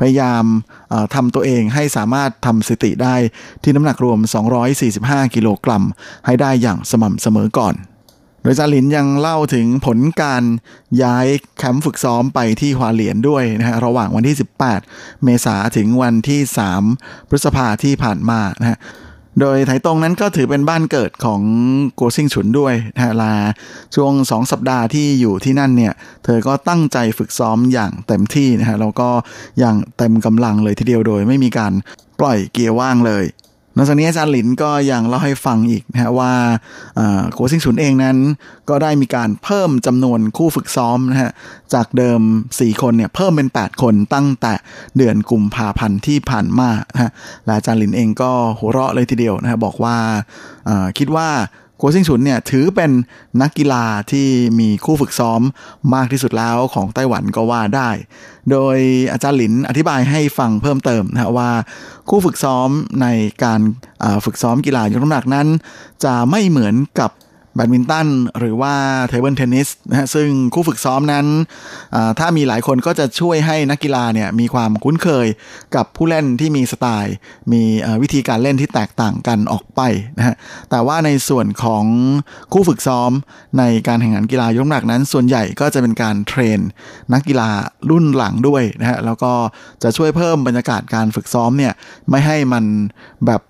[0.00, 0.44] พยายาม
[1.14, 3.14] ทำตัวเองให้สามารถทำสถิติได้
[3.62, 4.18] ที่น้ำหนักรวม
[4.76, 5.82] 245 กิโลกรัม
[6.26, 7.76] ให้ได้อย่างสม่ำเสมอก่อน
[8.42, 10.42] โดยจาลินยังเล่าถึงผลการ
[11.02, 11.26] ย้าย
[11.58, 14.36] แคมป์ฝึกซ้อมไปที่ฮวาเหลียนด้วยนะฮะระหว่างวันที่
[14.78, 16.40] 18 เมษาถึงวันที่
[16.86, 18.78] 3 พฤษภาที่ผ่านมานะฮะ
[19.40, 21.40] โดยไถตรงนั้นก็ถือเป็นบ้านเกิดของ
[21.94, 23.32] โกซิงฉุนด้วยนะลา
[23.94, 25.92] ช่วงสองสัปดาห์ที่อยู่ที่นั่นเนี่ย
[26.24, 29.08] เธอก็ตั้งใจฝึกซ้อมอย่างเต็มที่นะฮะแล้วก็
[29.58, 31.72] อย่างเต็มกำลังเลยทีเดียวโดยไม่มีการ
[32.20, 33.24] ปล่อยเกียร์ว่างเลย
[33.76, 36.32] นอกจากนี้อาจารย์หลินก็ยังเล่าให้ฟังอีกนะฮะว่า
[37.32, 38.16] โคซิงฉุนเองนั้น
[38.68, 41.30] ก็ได้มีการเพิ่มจำนวนคู่ฝึกซ้อมนะฮะ
[41.74, 42.20] จากเดิม
[42.50, 44.52] 4 คนเนี่ยเพิ่มเป็น 8 คนตั้งแต่
[44.96, 47.10] เดือนกุมภาพันธ์ที่ผ่านมานะฮะ
[47.44, 49.96] และอาจารย์หลินเองก็หัวเราะเลยทีเดียวนะฮะบอกว่า
[50.98, 51.28] คิดว่า
[51.84, 52.90] โกซิงฉุนเนี่ยถือเป็น
[53.42, 54.28] นักกีฬาที่
[54.60, 55.40] มีคู่ฝึกซ้อม
[55.94, 57.90] มากที่สุดแล้วของไต้หวันก็ว่าได้
[58.50, 58.76] โดย
[59.12, 61.50] อาจารย์หลินอธิบายให้ฟังเพิ่มเติมนะว่า
[62.08, 62.68] คู่ฝึกซ้อม
[63.02, 63.06] ใน
[63.44, 63.60] การ
[64.24, 65.48] ฝึกซ้อมกีฬายกน้ำหนักนั้น
[66.04, 67.10] จะไม่เหมือนกับ
[67.54, 68.74] แบดมินตันหรือว่า
[69.08, 71.26] table tennis นะฮะซึ่งคู่ฝึกซ้อมนั้น
[72.18, 75.26] ถ้ามีหลายคนก็จะช่วยให้นักกีฬาเนี่ยมีความคุ้นเคย
[75.76, 77.14] กับผู้เล่นที่มีสไตล์
[77.52, 77.62] มี
[78.02, 79.80] วิธีการเล่นที่แตกต่างกันออกไป
[80.18, 80.34] นะฮะ
[80.70, 81.84] แต่ว่าในส่วนของ
[82.52, 83.10] คู่ฝึกซ้อม
[83.58, 86.58] ในการแข่งขันกีฬายกน้ำหนักนั้น ส่วนใหญ่ก็จะเป็นการ train
[87.12, 87.48] นักกีฬา
[87.90, 89.32] รุ่นหลังด้วยนะฮะแล้วก็
[89.82, 91.72] จะช่วยเพิ่มบรรยากาศการฝึกซ้อมเนี่ย
[92.10, 92.64] ไม่ให้มัน
[93.26, 93.40] แบบ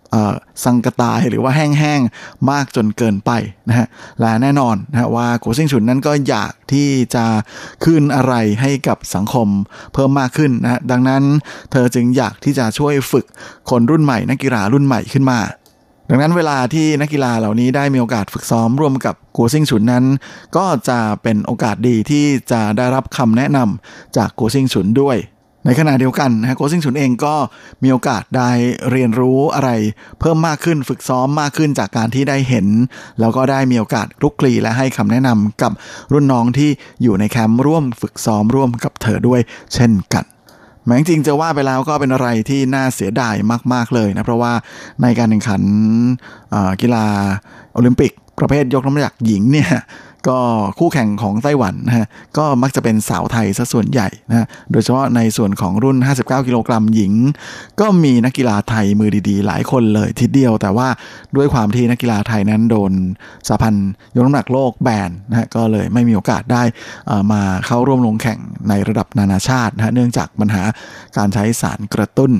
[0.64, 3.30] สังกตายหรือว่าแห้งๆ มากจนเกินไป
[3.68, 3.86] นะฮะ
[4.20, 7.24] และแน่นอนนะว่าโกซิงฉุนนั้นก็อยากที่จะ
[7.84, 9.48] คืนอะไรให้กับสังคม
[9.92, 11.22] เพิ่มมากขึ้นนะดังนั้น
[11.72, 13.26] เธอจึงอยากที่จะช่วยฝึก
[13.70, 15.40] คนรุ่นใหม่ นักกีฬารุ่นใหม่ขึ้นมา
[16.10, 20.04] ดังนั้นเวลาที่นักกีฬาเหล่านี้ได้มีโอกาสฝึกซ้อมร่วมกับกัวซิงฉุนนั้น
[20.56, 25.16] ก็จะเป็นโอกาสดีที่จะได้รับคำแนะนำจากกัวซิงฉุนด้วย
[25.66, 27.34] ในขณะเดียวกันนะโคซิงฉุนเองก็
[27.82, 28.50] มีโอกาสได้
[28.90, 29.70] เรียนรู้อะไร
[30.20, 32.66] เพิ่มมากขึ้นฝึกซ้อมมากขึ้นจากการที่ได้เห็น
[33.20, 35.72] แล้วก็ได้มีโอกาสลุกคลีและให้คำแนะนำกับ
[36.12, 36.70] รุ่นน้องที่
[37.02, 39.40] อยู่ในแคมป์ร่วมฝึกซ้อมร่วมกับเธอด้วย
[39.74, 40.24] เช่นกัน
[40.86, 43.34] แม้จริงจะว่าไปแล้วก็เป็นอะไรที่น่าเสียดาย
[43.72, 44.52] มาก ๆ เลยนะ เพราะว่า
[45.02, 45.62] ในการแข่งขัน
[46.80, 47.04] กีฬา
[47.74, 49.70] โอลิมปิก ประเภทยกน้ำหนักหญิงเนี่ย
[50.28, 50.38] ก็
[50.78, 52.06] คู่แข่งของไต้หวันนะฮะ
[52.36, 57.12] ก็มักจะเป็นสาวไทยซะส่วนใหญ่นะโดยเฉพาะในส่วนของรุ่น 59 กิโลกรัมหญิง
[57.80, 60.88] ก็มีนักกีฬาไทยมือดีๆ หลายคนเลยทีเดียว แต่ว่า
[61.36, 62.92] ด้วยความที่นักกีฬาไทยนั้นโดน
[63.48, 66.62] สาพันธ์ยกน้ำหนักโลกแบนนะฮะก็เลยไม่มีโอกาสได้
[67.32, 70.62] มาเข้าร่วมลงแข่งในระดับนานาชาตินะเนื่องจากปัญหา
[71.16, 72.32] การใช้สารกระตุ้น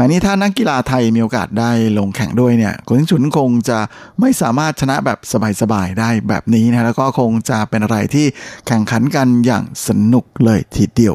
[0.00, 3.78] แม้นี้ถ้านักกีฬาไทยมีโอกาสได้ลงแข่งด้วยเนี่ยคนชุนคงจะ
[4.20, 5.18] ไม่สามารถชนะแบบ
[5.60, 8.26] สบายๆได้แบบนี้นะแล้วก็คงจะเป็นอะไรที่
[8.66, 11.14] แข่งขันกันอย่างสนุกเลยทีเดียว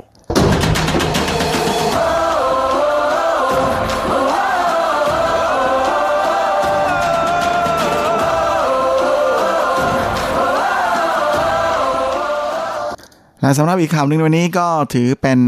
[13.46, 15.40] นะสำหรับอีกข่าวหนึ่งวันนี้ก็ถือเป็น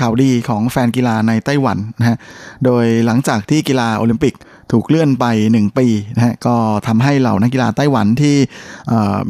[0.00, 2.16] ข่าวดีของแฟนกีฬาในไต้หวันนะฮะ
[2.64, 4.34] โดยหลังจากที่กีฬาโอลิมปิก
[4.72, 5.86] ถูกเลื่อนไป 1 ปี
[6.16, 6.54] นะฮะก็
[6.86, 8.36] ทำให้เหล่านักกีฬาไต้หวันที่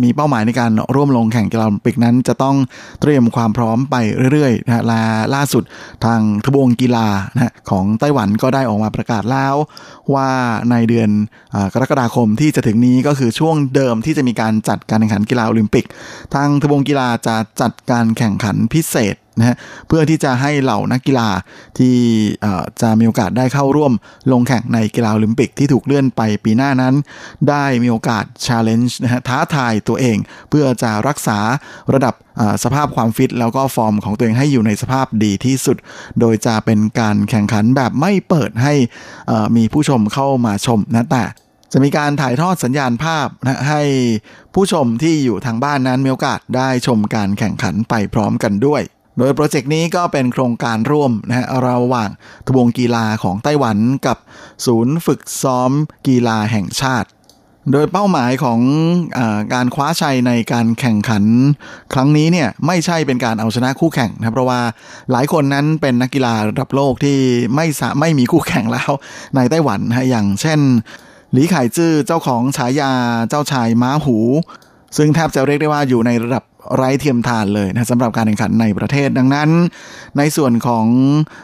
[0.02, 2.56] มีเป้าหมายในการร่วมลงแข่งกีฬาโอลิมปิกนั้น จะต้อง
[3.00, 3.96] เตรียมความพร้อมไป
[4.32, 5.02] เรื่อยๆนะฮะและ
[5.34, 5.62] ล่าสุด
[6.04, 9.54] ทางทบวงกีฬานะฮะของไต้หวันก็ได้ออกมาประกาศแล้ว
[10.14, 10.28] ว่า
[10.70, 11.10] ในเดือน
[11.72, 15.84] กรกฎาคมที่จะถึงนี้ก็คือช่วงเดิมที่จะมีการจัดการแข่งขันกีฬาโอลิมปิก
[16.34, 19.56] ทางทบวงกีฬาจะจัดการแข่งขันพิเศษ นะฮะ
[19.88, 21.28] เพื่อที่จะให้เหล่านักกีฬา
[21.78, 21.96] ที่
[22.82, 23.92] จะมีโอกาสได้เข้าร่วม
[24.32, 26.94] ลงแข่งในกีฬาโอลิมปิกที่ถูกเลื่อนไปปีหน้านั้น
[27.48, 30.16] ได้มีโอกาส challenge นะฮะท้าทายตัวเอง
[30.50, 31.38] เพื่อจะรักษา
[31.94, 32.14] ระดับ
[32.64, 35.76] สภาพความฟิต แล้วก็ฟอร์มของตัวเองให้อยู่ในสภาพดีที่สุด
[36.20, 38.74] โดยจะเป็นการแข่งขันแบบไม่เปิดให้
[39.56, 41.24] มีผู้ชมเข้ามาชมนะแต่
[41.72, 43.82] จะมีการถ่ายทอดสัญญาณภาพนะให้
[44.54, 48.82] ผู้ชมที่อยู่ทางบ้านนั้นมีโอกาสได้ชมการแข่งขันไปพร้อมกันด้วย
[49.18, 52.10] โดยโปรเจกต์นี้ก็เป็นโครงการร่วมนะฮะระหว่าง
[52.46, 54.18] ทบวงกีฬาของไต้หวันกับ
[54.66, 55.70] ศูนย์ฝึกซ้อม
[56.06, 57.08] กีฬาแห่งชาติ
[57.72, 58.60] โดยเป้าหมายของ
[59.18, 59.20] อ
[59.54, 61.24] การคว้าชัยในการแข่งขัน
[61.92, 64.60] ครั้งนี้เนี่ยไม่ใช่เป็นการเอาชนะคู่แข่งนะเพราะว่า
[65.12, 67.18] หลายคนนั้นเป็นนักกีฬาระดับโลกที่
[67.54, 67.66] ไม่
[68.00, 68.90] ไม่มีคู่แข่งแล้ว
[69.36, 70.60] ในไต้หวันนะอย่างเช่น
[71.32, 72.92] หลีไข่จื้อเจ้าของฉายา
[73.28, 74.16] เจ้าชายม้าหู
[74.96, 76.44] ซึ่งแทบจะเรียกได้ว่าอยู่ในระดับ
[76.74, 79.50] ไร้เทียมทานเลยนะสำหรับการแข่งขันในประเทศดังนั้น
[80.18, 80.86] ในส่วนของ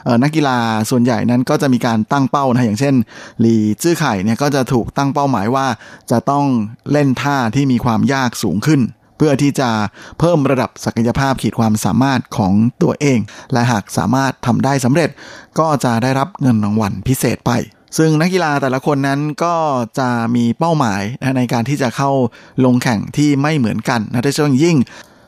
[0.06, 0.58] ออนักกีฬา
[0.90, 2.94] ส่วนใหญ่นั้นก็จะมีการตั้งเป้านะอย่างเช่น
[3.40, 5.66] หลีจื้อไข่เนี่ยก็จะถูกตั้งเป้าหมายว่า
[6.10, 6.44] จะต้อง
[6.92, 8.80] เล่นท่าที่มีความยากสูงขึ้น
[9.16, 9.70] เพื่อที่จะ
[10.18, 12.52] เพิ่มระดับศักยภาพขีดความสามารถของ
[12.82, 13.18] ตัวเอง
[13.52, 15.10] และหากสามารถทำได้สำเร็จ
[15.58, 17.52] ก็จะได้รับเงินรางวัลพิเศษไป
[17.98, 19.54] ซึ่งนักกีฬาแต่ละคนนั้นก็
[19.98, 21.02] จะมีเป้าหมาย
[21.36, 22.10] ในการที่จะเข้า
[22.64, 24.76] ลงแข่งที่ไม่เหมือนกันนะโดยเฉพาะยิ่ง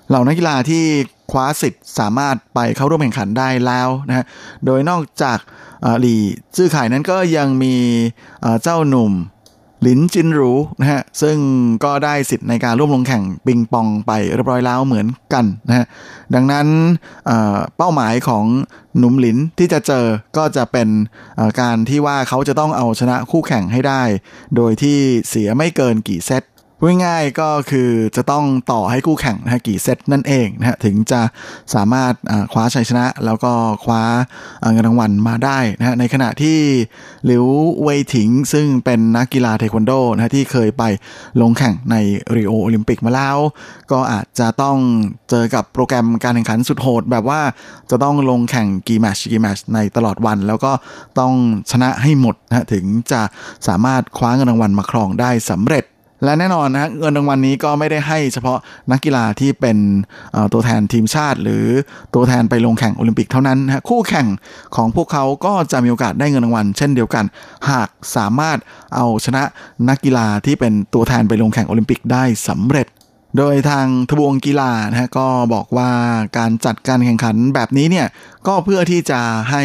[0.08, 0.84] เหล่านักกีฬาที่
[1.30, 4.24] คว้าสิทธิ์สามารถไปเข้าร่วมแข่งขันได้แล้วนะฮะ
[4.64, 5.38] โดยนอกจาก
[6.00, 6.20] หลี่
[6.56, 7.74] จื้อไข่นั้นก็ยังมี
[8.62, 9.12] เจ้าหนุ่ม
[9.82, 11.36] หลินจินรูนะฮะ ซึ่ง
[11.84, 15.86] ก็ได้สิทธิ์ในการร่วมลงแข่งปิงปองไปเรียบร้อยแล้วเหมือนกันนะฮะ
[16.34, 16.66] ดังนั้น
[17.76, 18.44] เป้าหมายของ
[18.98, 20.88] หนุ่มหลินที่จะเจอก็จะเป็น
[21.60, 24.02] การที่ว่าเขาจะต้องเอาชนะคู่แข่งให้ได้
[24.56, 24.98] โดยที่
[25.28, 26.42] เสียไม่เกินกี่เซต
[27.04, 31.20] ง่ายก็คือจะต้องต่อให้คู่แข่งนะกี่เซตนั่นเองนะฮะถึงจะ
[31.74, 32.12] สามารถ
[32.52, 33.52] คว้าชัยชนะ แล้วก็
[33.84, 34.02] คว้า
[34.72, 36.58] เงินรางวัลมาได้นะฮะในขณะที่
[37.26, 37.44] หลิว
[37.82, 40.82] เว่ยถิงซึ่งเป็นนักกีฬาเทควันโดนะที่เคยไป
[41.40, 41.96] ลงแข่งใน
[42.34, 43.36] ริโอโอลิมปิกมาแล้ว
[43.92, 44.78] ก็อาจจะต้อง
[45.30, 47.40] เจอกับโปรแกรมการแข่งขันสุดโหด แบบว่า
[47.90, 50.72] จะต้องลงแข่งกี่แมชกี่แมชในตลอดวัน แล้วก็
[51.18, 51.32] ต้อง
[51.70, 53.22] ชนะให้หมดนะถึงจะ
[53.68, 55.84] สามารถคว้าเงินรางวัลมาครองได้สำเร็จ
[56.24, 58.58] และแน่นอนนะเงินรางวัลนนี้ก็ไม่ได้ให้เฉพาะ
[58.92, 59.78] นักกีฬาที่เป็น
[60.52, 61.64] ตัวแทนทีมชาติ หรือ
[62.14, 64.26] ตัวแทนไปลงแข่งโอลิมปิกเท่านั้นนะคู่แข่ง
[64.76, 67.24] ของพวกเขาก็จะมีโอกาสได้เงินรางวัล เช่นเดียวกัน
[67.70, 68.58] หากสามารถ
[68.94, 69.42] เอาชนะ
[69.88, 72.86] นักกีฬาที่เป็นตัวแทนไปลงแข่งโอลิมปิกได้สำเร็จ
[73.38, 75.90] โดยทางทบวงกีฬานะฮะก็บอกว่า
[76.38, 78.06] การจัดการแข่งขันแบบนี้เนี่ย
[78.46, 79.20] ก็เพื่อที่จะ
[79.50, 79.62] ให้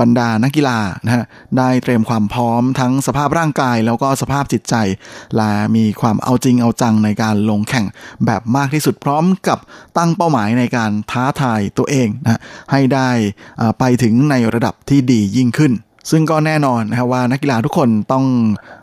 [0.00, 1.24] บรรดานักกีฬานะฮะ
[1.58, 4.74] ได้เตรียมความพร้อมทั้งสภาพร่างกาย แล้วก็สภาพจิตใจ
[5.36, 7.86] และมีความเอาจริงเอาจังในการลงแข่ง
[8.26, 9.58] แบบมากที่สุดพร้อมกับ
[9.96, 12.40] ตั้งเป้าหมายในการท้าทายตัวเองนะ
[12.72, 13.10] ให้ได้
[13.78, 15.72] ไปถึงในระดับที่ดียิ่งขึ้น
[16.10, 18.24] ซึ่งก็แน่นอนนะครับว่านักกีฬาทุกคนต้อง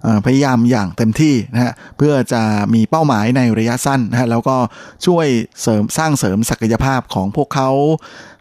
[0.05, 2.41] อพยายามอย่างเต็มที่นะฮะเพื่อจะ
[2.73, 4.57] มีเป้าหมายในระยะสั้นนะฮะแล้วก็
[5.05, 5.27] ช่วย
[5.61, 7.69] เสริมสร้างเสริมศักยภาพของพวกเขา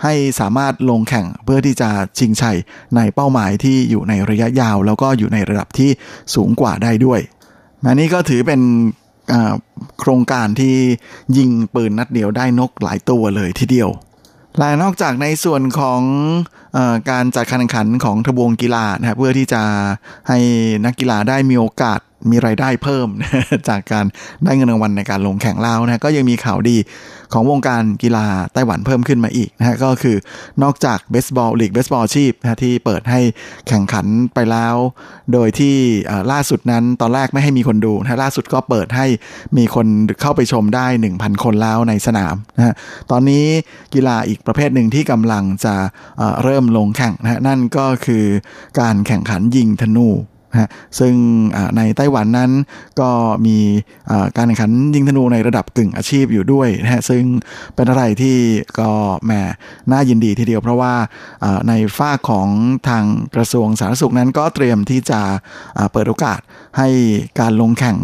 [0.05, 2.57] ให้สามารถลงแข่งเพื่อที่จะชิงชัย
[2.97, 5.91] ในเป้าหมายที่อยู่ในระยะยาว แล้วก็อยู่ในระดับที่
[6.35, 7.21] สูงกว่าได้ด้วย
[7.87, 8.61] อันนี้ก็ถือเป็น
[10.01, 10.75] โครงการที่
[11.37, 13.91] ยิงปืนนัดเดียวได้นกหลายตัวเลยทีเดียว
[14.59, 16.03] และนอกจากในส่วนของ
[16.77, 16.79] อ
[17.11, 19.63] การจัดการแข่งขันของทบวงกีฬานะครับเพื่อที่จะ
[20.29, 20.39] ให้
[20.85, 22.01] นักกีฬาได้มีโอกาส
[22.31, 23.09] มีไรายได้เพิ่ม
[23.69, 24.05] จากการ
[24.45, 26.77] ได้เงินรางวัลในการลงแข่งแล้วนะก็ยังมีข่าวดี
[27.33, 30.17] ของวงการกีฬาไต้หวันเพิ่มขึ้นมาอีกนะก็คือ
[30.63, 33.21] นอกจากเบสบอลลีกเบสบอลชีพนะที่เปิดให้
[33.69, 34.75] แข่งขันไปแล้ว
[35.33, 35.77] โดยที่
[36.33, 39.07] ล่าสุดนั้นตอนแรกไม่ให้มีคนดูนะล่าสุดก็เปิดให้
[39.57, 39.87] มีคน
[40.21, 42.75] เข้าไปชมได้ 1,000 คนแล้วในสนามนะ
[43.11, 43.45] ตอนนี้
[43.95, 45.75] กีฬาอีกประเภทหนึ่งที่กำลังจะ
[46.43, 48.25] เริ่มลงแข่งนะนั่นก็คือ
[48.81, 51.15] การแข่งขันยิงธนูะซึ่ง
[51.77, 52.51] ในไต้หวันนั้น
[53.01, 53.11] ก็
[53.47, 53.59] มี
[54.37, 57.25] การแข่งขันยิงธนูในระดับกึ่งอาชีพอยู่ด้วยนะฮะซึ่ง
[57.75, 58.37] เป็นอะไรที่
[58.79, 58.91] ก็
[59.25, 59.33] แหม
[59.93, 60.95] น่ายินดีทีเดียว เพราะว่า
[61.69, 62.49] ในฝ้าของ
[62.89, 63.05] ทาง
[63.35, 65.21] กระทรวงสาธารณสุขนั้นก็เตรียมที่จะ
[65.93, 66.41] เปิดโอกาส
[66.79, 66.89] ให้
[67.41, 67.97] การลงแข่ง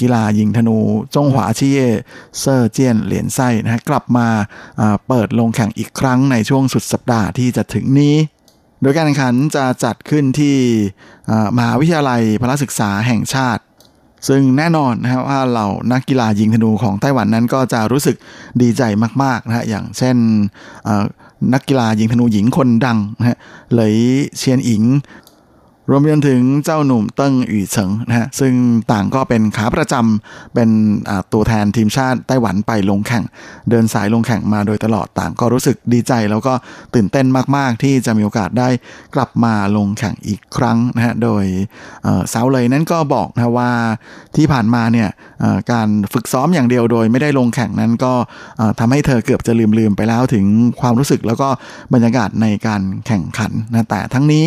[0.00, 0.78] กีฬายิงธนู
[1.14, 1.78] จงหวาชีเย
[2.40, 4.26] เซอร์เจียนเหรียญไส้นะกลับมา
[5.08, 8.16] เปิดลงแข่งอีกครั้งในช่วงสุดสัปดาห์ที่จะถึงนี้
[8.82, 10.56] โดยการแข่งขันจะจัดขึ้นที่
[11.56, 13.62] มหาวิทยาลัยพละศึกษาแห่งชาติ
[14.28, 18.16] ซึ่งแน่นอนนะครับว่าเหล่านักกีฬายิงธนูของไต้หวันนั้นก็จะรู้สึก
[18.62, 18.82] ดีใจ
[19.22, 20.16] มากๆนะฮะอย่างเช่น
[21.54, 23.38] นักกีฬายิงธนูหญิงคนดังนะฮะ
[23.72, 23.94] เหลย
[24.36, 24.82] เชียนอิง
[25.90, 28.52] รวมไปจนถึงเจ้าหนุ่มเติ้งอี่เฉิงนะฮะซึ่ง
[28.92, 30.68] ต่างก็เป็นขาประจำเป็น
[31.32, 33.24] ตัวแทนทีมชาติไต้หวันไปลงแข่ง
[33.70, 36.54] เดินสายลงแข่งมาโดยตลอดต่างก็รู้สึกดีใจ แล้วก็
[36.94, 37.26] ตื่นเต้น
[37.56, 38.68] มาก ๆ ที่จะมีโอกาสได้
[39.14, 41.44] กลับมาลงแข่งอีกครั้งนะฮะโดย
[42.32, 43.70] สาวเลยนั้นก็บอกนะว่า
[44.36, 45.08] ที่ผ่านมาเนี่ย
[45.72, 48.12] การฝึกซ้อมอย่างเดียวโดยไม่ได้ลงแข่งนั้นก็
[48.78, 50.44] ทำให้เธอเกือบจะลืมๆไปแล้วถึง
[50.80, 51.48] ความรู้สึกแล้วก็
[51.94, 54.46] บรรยากาศในการแข่งขันนะแต่ทั้งนี้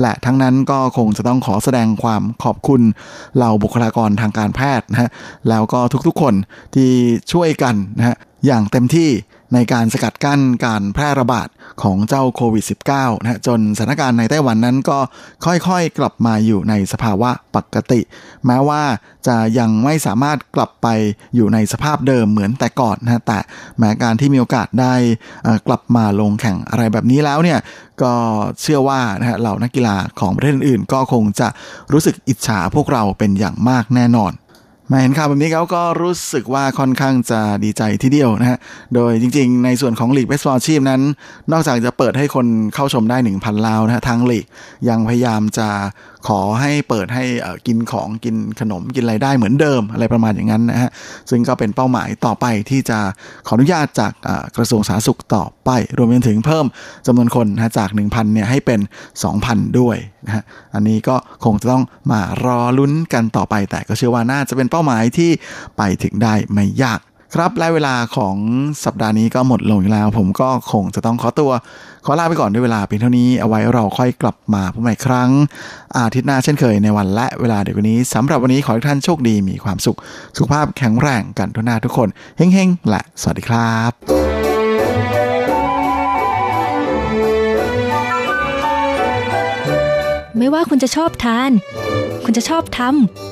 [0.00, 2.82] และทั้งนั้นก็คงจะต้องขอแสดงความขอบคุณ
[3.36, 5.10] เหล่าบุคลากรทางการแพทย์นะฮะ
[5.48, 6.34] แล้วก็ทุกๆคน
[6.74, 6.90] ที่
[7.32, 8.16] ช่วยกันนะฮะ
[8.46, 9.10] อย่างเต็มที่
[9.54, 11.48] ในการสกัดกั้นการแพร่ระบาด
[11.82, 14.98] ของเจ้าโควิด -19 นะจนสถานการณ์ในไต้หวันนั้นก็
[15.44, 18.00] ค่อยๆกลับมาอยู่ในสภาวะปกติ
[18.46, 18.82] แม้ว่า
[19.26, 20.88] จะยังไม่สามารถกลับไป
[21.34, 23.38] อยู่ในสภาพเดิมเหมือนแต่ก่อนนะแต่
[23.78, 24.94] แม้การที่มีโอกาสได้
[25.66, 27.58] กลับมาลงแข่งอะไรแบบนี้แล้วเนี่ย
[28.02, 28.12] ก็
[28.60, 31.48] เชื่อว่านะฮะเหล่านักกีฬาของประเทศอื่นๆ ก็คงจะ
[31.92, 34.32] รู้สึกอิจฉาพวกเราเป็นอย่างมากแน่นอน
[34.92, 38.58] มาเห็นข่าวแบบนี้เขาก็รู้สึกว่าค่อนข้างจะดีใจทีเดียวนะฮะ
[38.94, 41.00] โดยจริงๆ ในส่วนของลีกเบสบอลชีพนั้น
[41.52, 44.44] นอกจากจะเปิดให้คนเข้าชมได้ 1,000ลาวนะฮะทางลีก
[44.88, 45.68] ยังพยายามจะ
[46.28, 47.24] ขอให้เปิดให้
[47.66, 50.90] กินของกินขนมกินอะไรได้เหมือนเดิมอะไรประมาณอย่างนั้นนะฮะ
[51.30, 52.98] ซึ่งก็เป็นเป้าหมายต่อไปที่จะ
[53.46, 54.12] ขออนุญาตจาก
[54.56, 56.66] กระทรวงสาธารณสุขต่อไป รวมไปถึงเพิ่ม
[57.06, 58.80] จำนวนคนนะจาก 1,000เนี่ยให้เป็น
[59.30, 59.96] 2,000 ด้วย
[60.26, 60.44] นะฮะ
[60.74, 65.30] อันนี้ก็คงจะต้องมารอลุ้นกันต่อไป แต่ก็เชื่อว่าน่าจะเป็นเป้าหมายที่
[65.76, 67.00] ไปถึงได้ไม่ยาก
[67.34, 68.36] ครับและเวลาของ
[68.84, 71.50] สัปดาห์นี้ก็หมดลงอีกแล้ว ผมก็คงจะต้องขอตัว
[72.04, 75.30] ขอลาไปก่อนด้วยเวลาเพียงเท่านี้เอาไว้เราค่อยกลับมาพบใหม่ครั้ง
[75.96, 79.98] อาทิตย์หน้าเช่นเคยในวันและเวลาเดียวกันนี้สำหรับวันนี้ขอให้ท่านโชคดีมีความสุข
[80.36, 83.92] สุขภาพแข็งแรงกันทุกหน้าทุกคนเฮ้งๆและสวัสดีครับ
[90.38, 91.50] ไม่ว่าคุณจะชอบทาน
[92.24, 92.80] คุณจะชอบท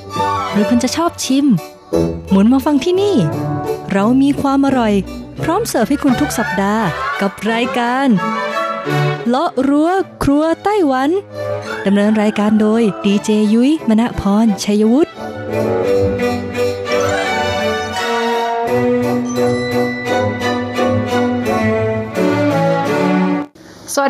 [0.01, 1.47] ำ หรือคุณจะชอบชิม
[2.31, 3.17] หมุนมาฟังที่นี่
[3.93, 4.95] เรามีความอร่อย
[5.43, 6.85] พร้อมเสิร์ฟให้คุณทุกสัปดาห์
[7.21, 8.09] กับรายการ
[9.29, 9.91] เลาะรั้ว
[10.23, 11.11] ครัวไต้หวัน
[11.87, 15.08] ดำเนินรายการโดยดีเจยุ้ยมณพรชัยวุฒ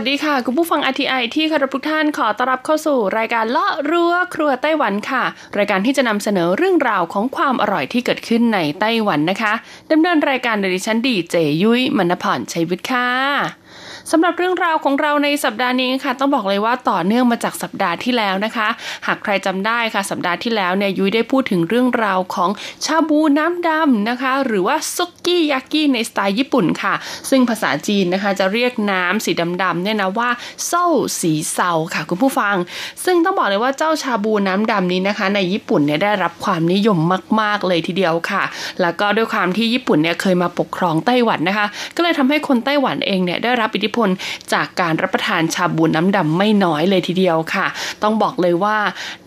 [0.01, 5.25] วัสดีค่ะ คุณผู้ฟัง RTI ที่คารพทุกท่านขอต้อนรับเข้าสู่รายการเลาะรั้วครัวไต้หวันค่ะ
[5.59, 9.53] รายการที่จะนำเสนอเรื่องราวของความอร่อยที่เกิดขึ้นในไต้หวันนะคะ
[9.93, 13.09] ดำเนินรายการโดยดิฉันดีเจยุ้ยมณพรชัยวิทย์ค่ะ
[14.13, 18.69] สำหรับเรื่องราวของเราในสัปดาห์นี้ค่ะ ต้องบอกเลยว่าต่อเนื่องมาจากสัปดาห์ที่แล้วนะคะ
[19.07, 22.51] หากใครจำได้ค่ะ สัปดาห์ที่แล้วเนี่ยยุ้ยได้พูดถึงเรื่องราวของ
[22.85, 26.95] ชาบูน้ำดำนะคะ หรือว่าซุกี้ยากิในสไตล์ญี่ปุ่นค่ะ
[27.31, 29.33] ซึ่งภาษาจีนนะคะจะเรียกน้ำสี
[29.63, 30.31] ดำๆเนี่ยนะว่า
[30.69, 30.87] เส้า
[31.21, 32.57] สีเซาค่ะ คุณผู้ฟัง
[33.05, 36.99] ซึ่งต้องบอกเลยว่าเจ้าชาบูน้ำดำนี้นะคะ ในญี่ปุ่นเนี่ยได้รับความนิยม
[37.41, 38.43] มาก ๆเลยทีเดียวค่ะ
[38.81, 44.09] แล้วก็ด้วยความที่ญี่ปุ่นเนี่ยเคยมาปกครองไต้หวันนะคะ ก็เลยทำให้คนไต้หวันเองเนี่ยได้รับอิทธิพล
[44.53, 47.67] จากการรับประทานชาบูน้ำดำไม่น้อยเลยทีเดียวค่ะ
[48.03, 48.77] ต้องบอกเลยว่า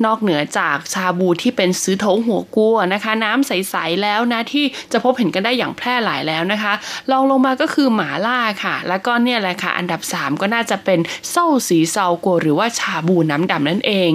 [0.05, 6.73] นอกเหนือจากชาบูที่เป็นซื้อโถหัวกัวนะคะ น้ำใสๆแล้วนะที่จะพบเห็นกันได้อย่างแพร่หลายแล้วนะคะ
[7.11, 10.99] ลองลงมาก็คือหมาล่าค่ะ แล้วก็เนี่ยแหละค่ะ อันดับ 3 ก็น่าจะเป็น
[11.31, 14.11] เส้าสีเซากัวหรือว่าชาบูน้ำดำนั่นเอง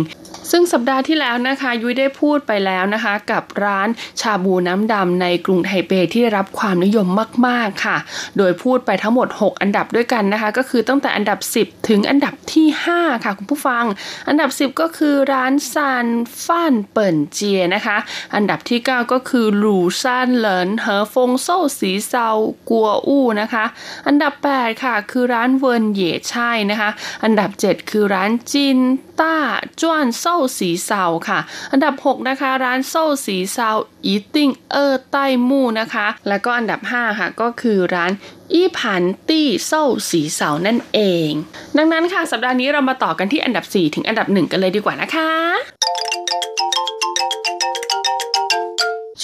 [0.51, 3.89] ซึ่งสัปดาห์ที่แล้วนะคะยุ้ยได้พูดไปแล้วนะคะ กับร้าน
[4.21, 7.07] ชาบูน้ำดำในกรุงไทเปที่ได้รับความนิยม
[7.47, 7.97] มาก ๆค่ะ
[8.39, 12.67] โดยพูดไปทั้งหมด 6 อันดับด้วยกันนะคะก็คือตั้งแต่อันดับ 10 ถึงอันดับที่
[12.97, 13.85] 5 ค่ะคุณผู้ฟัง
[14.29, 16.07] อันดับ 10 ก็คือร้านซาน
[16.45, 17.97] ฟ่านเปิ่นเจียนะคะ
[18.35, 22.29] อันดับที่ 9 ก็คือหลูซานเหลินเหอฟงโซ่สีเซา
[22.71, 23.65] กัวอู้นะคะ
[24.07, 26.91] อันดับ 8 ค่ะ คือร้านเวิร์นเย่ช่ายนะคะ
[27.25, 28.79] อันดับ 7 คือร้านจิน
[29.21, 29.37] ต้า
[29.81, 31.39] จ้วนโซ่สีเซาค่ะ
[31.73, 33.71] อันดับ 6 นะคะ ร้านโซ่สีเซา
[34.05, 38.13] อีติ้งเออร์ใต้มู่นะคะ แล้วก็อันดับ 5 ค่ะ ก็คือร้าน
[38.53, 41.31] อีผันตี้เศร้าสีเสานั่นเอง
[41.77, 45.31] ดังนั้นค่ะสัปดาห์นี้เรามาต่อกันที่อันดับ 4 ถึงอันดับ 1 กันเลยดีกว่านะคะ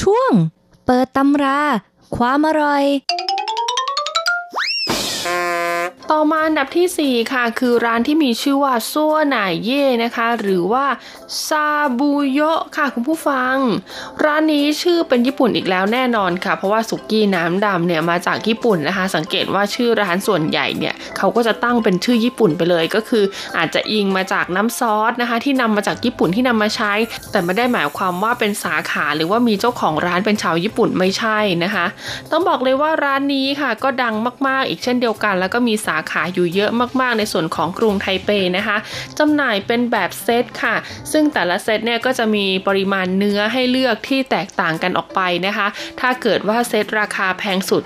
[0.01, 0.33] ช่วง
[0.87, 1.61] เปิดตำรา
[2.17, 2.85] ความอร่อย
[6.31, 10.87] มาอันดับทีสี่ 4 ค่ะ คือร้านที่มีชื่อว่าซัวหน่ายเย่นะคะ หรือว่า
[11.47, 11.69] ซา
[11.99, 13.57] บูโยะค่ะคุณผู้ฟัง
[14.25, 23.25] ร้านนี้ชื่อเป็นญี่ปุ่นอีกแล้วแน่นอนค่ะ เพราะว่าสุกี้น้ำดำเนี่ยมาจากญี่ปุ่นนะคะ สังเกตว่าชื่อร้านส่วนใหญ่เนี่ยเขาก็จะตั้งเป็นชื่อญี่ปุ่นไปเลย ก็คือ
[23.57, 26.93] อาจจะอิงมาจากน้ำซอสนะคะ ที่นำมาจากญี่ปุ่นที่นำมาใช้
[27.31, 31.87] แต่ไม่ได้หมายความว่าเป็นสาขาหรือว่ามีเจ้าของร้านเป็นชาวญี่ปุ่นไม่ใช่นะคะ
[32.31, 34.15] ต้องบอกเลยว่าร้านนี้ค่ะก็ดัง
[34.47, 38.77] มากๆ อีกเช่นเดียวกัน แล้วก็มีสาขาอยู่เยอะมากๆ ในส่วนของกรุงไทเปนะคะ
[39.19, 40.77] จำหน่ายเป็นแบบเซตค่ะ
[41.13, 45.67] ซึ่งแต่ละเซตเนี่ยก็จะมีปริมาณเนื้อให้เลือกที่แตกต่างกันออกไปนะคะ
[46.01, 47.83] ถ้าเกิดว่าเซตราคาแพงสุด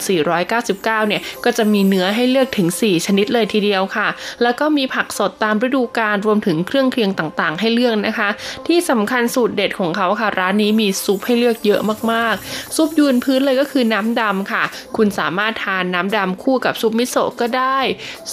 [0.47, 4.09] 499 เนี่ยก็จะมีเนื้อให้เลือกถึง 4 ชนิดเลยทีเดียวค่ะ
[4.43, 8.29] แล้วก็มีผักสดตามฤดูกาลรวมถึงเครื่องเคียงต่างๆ ให้เลือกนะคะ
[8.67, 11.81] ที่สำคัญสูตรเด็ดของเขาค่ะ ร้านนี้มีซุปให้เลือกเยอะ
[12.13, 14.63] มากๆ ซุปยืนพื้นเลยก็คือน้ำดำค่ะ
[14.97, 17.79] คุณสามารถทานน้ำดำคู่กับซุปมิโซะก็ได้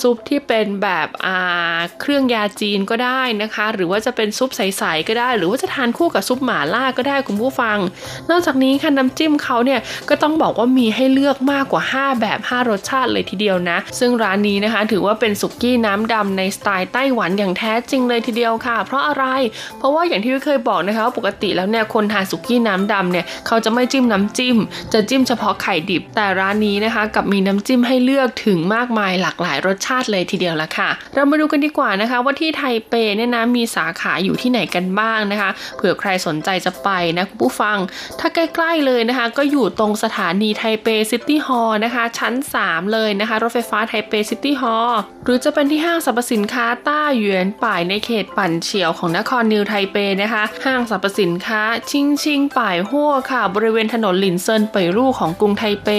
[0.02, 7.78] ซุปที่เป็นแบบอ่าเครื่องยาจีนก็ได้นะคะ หรือว่าจะเป็นซุปใสๆก็ได้ หรือว่าจะทานคู่กับซุปหม่าล่าก็ได้คุณผู้ฟัง
[8.30, 9.80] นอกจากนี้ค่ะน้ำจิ้มเขาเนี่ย
[10.10, 19.26] ก็ต้องบอกว่ามีให้เลือกมากกว่า 5 แบบ 5 รสชาติเลยทีเดียวนะ ซึ่งร้านนี้นะคะ ถือว่าเป็นสุกี้น้ำดำในสไตล์ไต้หวันอย่างแท้จริงเลยทีเดียวค่ะ เพราะอะไร
[19.78, 24.58] เพราะว่าอย่างที่เคยบอกนะคะว่าปกติแล้วเนี่ยคนทานสุกี้น้ำดำเนี่ยเขาจะไม่จิ้มน้ำจิ้ม
[24.94, 37.78] จะจิ้มเฉพาะไข่ดิบ แต่ร้านนี้นะคะกลับมีน้ำจิ้มให้เลือกถึงมากมายหลากหลายรสชาติเลยทีเดียวละค่ะ เรามาดูกันดีกว่านะคะ ว่าที่ไทเปเนี่ยนะมีสาขาอยู่ที่ไหนกันบ้างนะคะ เผื่อใครสนใจจะไปนะคุณผู้ฟัง
[38.20, 51.62] ถ้าใกล้ๆเลยนะคะ ก็อยู่ตรงสถานีไทเป City Hall นะคะ ชั้น 3 เลยนะคะ รถไฟฟ้าไทเป City Hall หรือจะเป็นที่ห้างสรรพสินค้าต้าหยวนป่ายในเขตปั่นเฉียวของนครนิวไทเปนะคะ ห้างสรรพสินค้า
[51.92, 55.90] ชิงชิงป่ายหัวค่ะ บริเวณถนนหลินเซินเป่ยลู่ของกรุงไทเป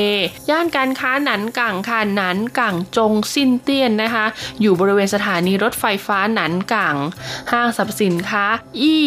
[0.51, 4.25] ย่านการค้าหนันกังค่ะหนันกังจงซินเตียนนะคะ
[4.61, 6.97] อยู่บริเวณสถานีรถไฟฟ้าหนันกัง
[7.53, 8.45] ห้างสรรพสินค้า
[8.81, 8.99] อี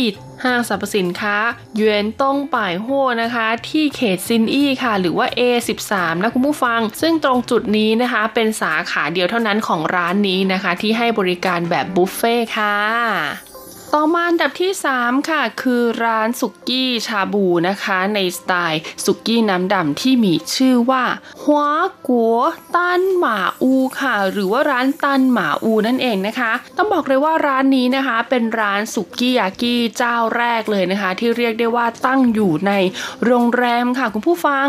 [0.43, 1.35] ห้างสรรพสินค้า
[1.75, 5.93] เยวนต้งป่ายหัวนะคะ ที่เขตซินอี้ค่ะ หรือว่า A13
[6.23, 13.46] นะคุณผู้ฟัง ซึ่งตรงจุดนี้นะคะ เป็นสาขาเดียวเท่านั้นของร้านนี้นะคะ ที่ให้บริการแบบบุฟเฟ่ค่ะ
[13.93, 21.03] ต่อมาอันดับที่ 3 ค่ะ คือร้านสุกี้ชาบูนะคะ ในสไตล์สุกี้น้ำดำที่มีชื่อว่า
[21.43, 21.63] หัว
[22.07, 22.37] กัว
[22.75, 32.71] ตันหมาอูค่ะ หรือว่าร้านตันหมาอูนั่นเองนะคะ ต้องบอกเลยว่าร้านนี้นะคะ เป็นร้านสุกี้ยากิเจ้าแรกเลยนะคะ ที่เรียกได้ว่าตั้งอยู่ใน
[33.25, 34.67] โรงแรมค่ะคุณผู้ฟัง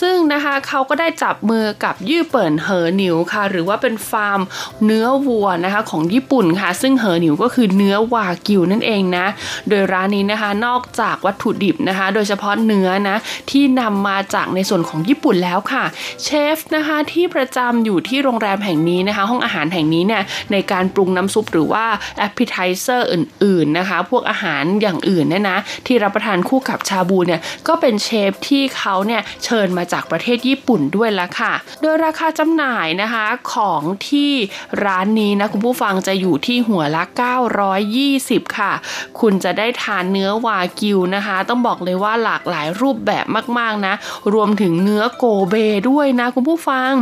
[0.00, 4.40] ซึ่งนะคะเขาก็ได้จับมือกับยี่เปิ่นเหอหนิวค่ะ หรือว่าเป็นฟาร์ม
[4.84, 9.26] เนื้อวัวนะคะของญี่ปุ่นค่ะ ซึ่งเหอหนิวก็คือเนื้อวากิวนั่นเองนะ
[9.68, 13.16] โดยร้านนี้นะคะนอกจากวัตถุดิบนะคะ โดยเฉพาะเนื้อนะ
[13.50, 15.84] ที่นำมาจากในส่วนของญี่ปุ่นแล้วค่ะ
[16.22, 21.84] เชฟนะคะที่ประจำอยู่ที่โรงแรมแห่งนี้นะคะ ห้องอาหารแห่งนี้เนี่ยในการปรุงน้ำซุปหรือว่า
[22.26, 31.52] appetizer อื่นๆนะคะ พวกอาหารอย่างอื่นเนี่ยนะ ที่รับประทานคู่กับชาบูเนี่ยก็เป็นเชฟที่เขาเนี่ยเชิญมาจากประเทศญี่ปุ่นด้วยละค่ะ
[31.82, 34.30] โดยราคาจำหน่ายนะคะของที่
[34.84, 37.02] ร้านนี้นะคุณผู้ฟังจะอยู่ที่หัวละ
[37.78, 38.72] 920ค่ะ
[39.20, 43.24] คุณจะได้ทานเนื้อวากิวนะคะ ต้องบอกเลยว่าหลากหลายรูปแบบ
[43.58, 43.94] มากๆนะ
[44.34, 45.54] รวมถึงเนื้อโกเบ
[45.90, 46.92] ด้วยนะคุณผู้ฟัง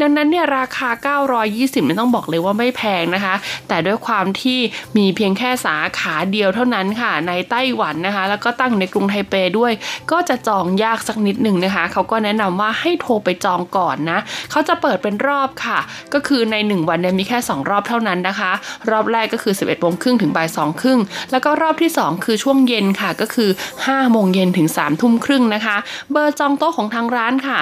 [0.00, 0.88] ดังนั้นเนี่ยราคา
[1.34, 3.34] 920เนี่ยต้องบอกเลยว่าไม่แพงนะคะ
[3.68, 4.58] แต่ด้วยความที่
[4.96, 9.72] มีเพียงแค่สาขาเดียวเท่านั้นค่ะ ในไต้หวันนะคะ แล้วก็ตั้งในกรุงไทเปด้วย
[10.10, 14.18] ก็จะจองยากสักนิดหนึ่งนะคะ เขาก็แนะนำว่าให้โทรไปจองก่อนนะ
[14.50, 15.78] เขาจะเปิดเป็นรอบค่ะ
[16.14, 18.52] ก็คือใน 1 วันเนี่ยมีแค่ 2 รอบเท่านั้นนะคะ
[18.90, 21.00] รอบแรกก็คือ 11โมงครึ่งถึงบ่าย2ครึ่ง
[21.32, 25.76] แล้วก็รอบที่ 2 คือช่วงเย็นค่ะก็คือ5โมงเย็นถึง3ทุ่มครึ่งนะคะ
[26.12, 27.58] เบอร์จองโต๊ะของทางร้านค่ะ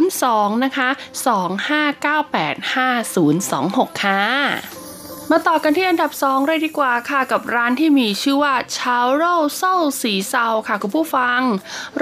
[0.00, 0.88] 02 นะคะ
[3.86, 4.83] 25985026 ค่ะ
[5.30, 11.40] มาต่อกันที่อันดับ 2 เลยดีกว่าค่ะกับร้านที่มีชื่อว่าชาวโร่เซาสีเซาค่ะคุณผู้ฟัง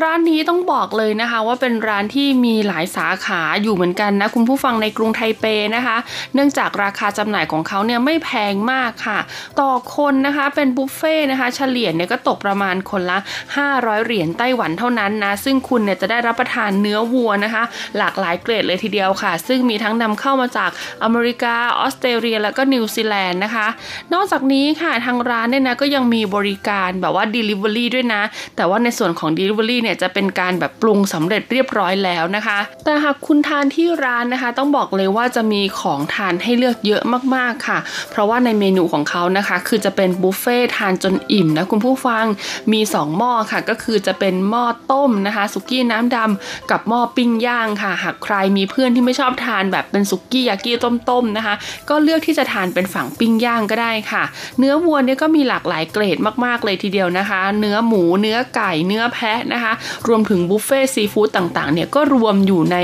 [0.00, 5.44] ร้านนี้ต้องบอกเลยนะคะ ว่าเป็นร้านที่มีหลายสาขาอยู่เหมือนกันนะคุณผู้ฟังในกรุงไทเป
[5.76, 5.96] นะคะ
[6.34, 9.18] เนื่องจากราคาจำหน่ายของเขาเนี่ยไม่แพงมากค่ะ
[9.60, 13.18] ต่อคนนะคะเป็นบุฟเฟ่นะคะ เฉลี่ยเนี่ยก็ตกประมาณคนละ
[13.62, 17.62] 500 เหรียญไต้หวันเท่านั้นนะ ซึ่งคุณเนี่ยจะได้รับประทานเนื้อวัวนะคะ
[17.98, 20.70] หลากหลายเกรดเลยทีเดียวค่ะ ซึ่งมีทั้งนำเข้ามาจาก
[21.04, 23.66] อเมริกาออสเตรเลีย แล้วก็นิวซีแลนด์นะคะ
[24.14, 28.22] นอกจากนี้ค่ะทางร้านเนี่ยนะก็ยังมีบริการแบบว่า Delivery ด้วยนะ
[28.56, 37.02] แต่ว่าในส่วนของ Delivery เนี่ยจะเป็นการแบบปรุงสำเร็จเรียบร้อยแล้วนะคะ แต่หากคุณทานที่ร้านนะคะ ต้องบอกเลยว่าจะมีของทานให้เลือกเยอะ
[37.34, 37.78] มากๆค่ะ
[38.10, 42.24] เพราะว่าในเมนูของเขานะคะ คือจะเป็นบุฟเฟ่ทานจนอิ่มนะคุณผู้ฟัง
[42.72, 51.54] มี 2 หม้อค่ะ ก็คือจะเป็นหม้อต้มนะคะสุกี้น้ำดำกับหม้อปิ้งย่างค่ะ หากใครมีเพื่อนที่ไม่ชอบทานแบบเป็นสุกี้ยากิต้มๆนะคะ
[51.88, 54.24] ก็เลือกที่จะทานเป็นฝังปิ้งย่างก็ได้ค่ะ
[54.59, 59.72] เนื้อวัวเนี่ยก็มีหลากหลายเกรดมากๆเลยทีเดียวนะคะ เนื้อหมู เนื้อไก่ เนื้อแพะนะคะ
[60.09, 62.76] รวมถึงบุฟเฟ่ซีฟู้ดต่างๆเนี่ยก็รวมอยู่ใน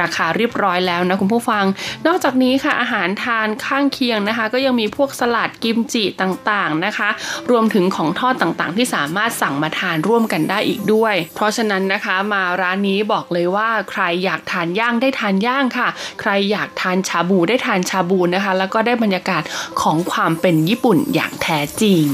[0.00, 1.64] ราคาเรียบร้อยแล้วนะคุณผู้ฟัง
[2.06, 7.08] นอกจากนี้ค่ะอาหารทานข้างเคียงนะคะ ก็ยังมีพวกสลัดกิมจิต่างๆนะคะ
[7.50, 15.88] รวมถึงของทอดต่างๆ ที่สามารถสั่งมาทานร่วมกันได้อีกด้วย เพราะฉะนั้นนะคะมาร้านนี้บอกเลยว่าใครอยากทานย่างได้ทานย่างค่ะ
[16.20, 19.42] ใครอยากทานชาบูได้ทานชาบูนะคะ แล้วก็ได้บรรยากาศ
[19.80, 22.06] ของความเป็นญี่ปุ่นอย่างแท้จริง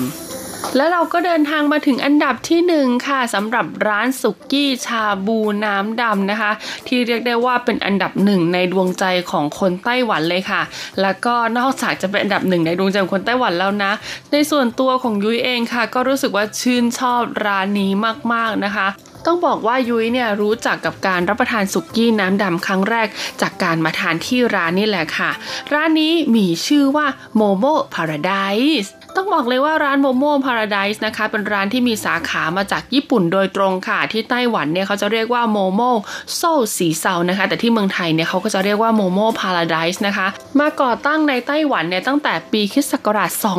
[0.76, 6.50] แล้วเราก็เดินทางมาถึงอันดับที่หนึ่งค่ะสำหรับร้านสุกี้ชาบูน้ำดำนะคะ
[6.86, 10.62] ที่เรียกได้ว่าเป็นอันดับหนึ่งในดวงใจของคนไต้หวันเลยค่ะ
[11.02, 13.92] แล้วก็นอกจากจะเป็นอันดับหนึ่งในดวงใจของคนไต้หวันแล้วนะ
[14.32, 17.92] ในส่วนตัวของยุ้ยเองค่ะ ก็รู้สึกว่าชื่นชอบร้านนี้
[18.32, 18.88] มากๆนะคะ
[19.26, 23.08] ต้องบอกว่ายุ้ยเนี่ยรู้จักกับการรับประทานสุกี้น้ำดำครั้งแรก
[23.40, 25.30] จากการมาทานที่ร้านนี่แหละค่ะ
[25.72, 27.06] ร้านนี้มีชื่อว่า
[27.36, 35.92] Momo Paradise ต้องบอกเลยว่าร้าน Momo Paradise นะคะ เป็นร้านที่มีสาขามาจากญี่ปุ่นโดยตรงค่ะ ที่ไต้หวันเนี่ยเขาจะเรียกว่าโมโม่
[36.36, 36.42] โซ่
[36.76, 40.26] สีเซานะคะ แต่ที่เมืองไทยเนี่ยเขาก็จะเรียกว่า Momo Paradise นะคะ
[40.60, 42.92] มาก่อตั้งในไต้หวันเนี่ยตั้งแต่ปีคศ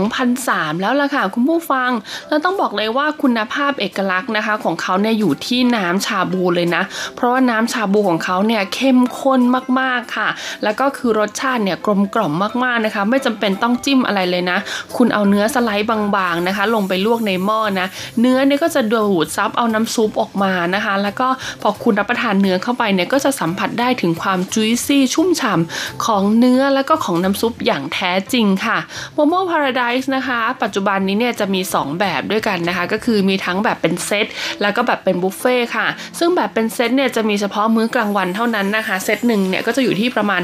[0.07, 1.91] 2003 แล้วล่ะค่ะ คุณผู้ฟัง
[2.27, 6.83] แล้วต้องบอกเลยว่าคุณภาพเอกลักษณ์นะคะ ของเขาเนี่ยอยู่ที่น้ำชาบูเลยนะ
[7.15, 9.41] เพราะว่าน้ำชาบูของเขาเนี่ยเข้มข้น
[9.79, 10.29] มากๆค่ะ
[10.63, 12.33] แล้วก็คือรสชาติเนี่ยกลมกล่อม
[12.63, 14.57] มากๆนะคะ ไม่จำเป็นต้องจิ้มอะไรเลยนะ
[14.97, 17.87] คุณเอาเนื้ออสไลด์บางๆนะคะ ลงไปลวกในหม้อนะ
[18.19, 21.27] เนื้อเนี่ยก็จะดูดซับเอาน้ำซุปออกมานะคะ แล้วก็
[21.61, 28.77] พอคุณรับประทานเนื้อเข้าไปเนี่ยก็จะสัมผัสได้ถึงความจุยซี่ชุ่มฉ่ำของเนื้อแล้วก็ของน้ำซุปอย่างแท้จริงค่ะ
[29.13, 34.25] โมโม่พาราไดส์นะคะ ปัจจุบันนี้เนี่ยจะมี 2 แบบด้วยกันนะคะ ก็คือมีทั้งแบบเป็นเซต
[34.61, 35.87] แล้วก็แบบเป็นบุฟเฟ่ค่ะ
[36.19, 40.41] ซึ่งแบบเป็นเซตเนี่ยจะมีเฉพาะมื้อกลางวันเท่านั้นนะคะ เซตหนึ่งเนี่ยก็จะอยู่ที่ประมาณ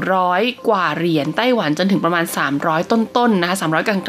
[0.00, 2.24] 200 กว่าเหรียญไต้หวันจนถึงประมาณ
[2.58, 4.02] 300 ต้นๆนะคะ300 กลาง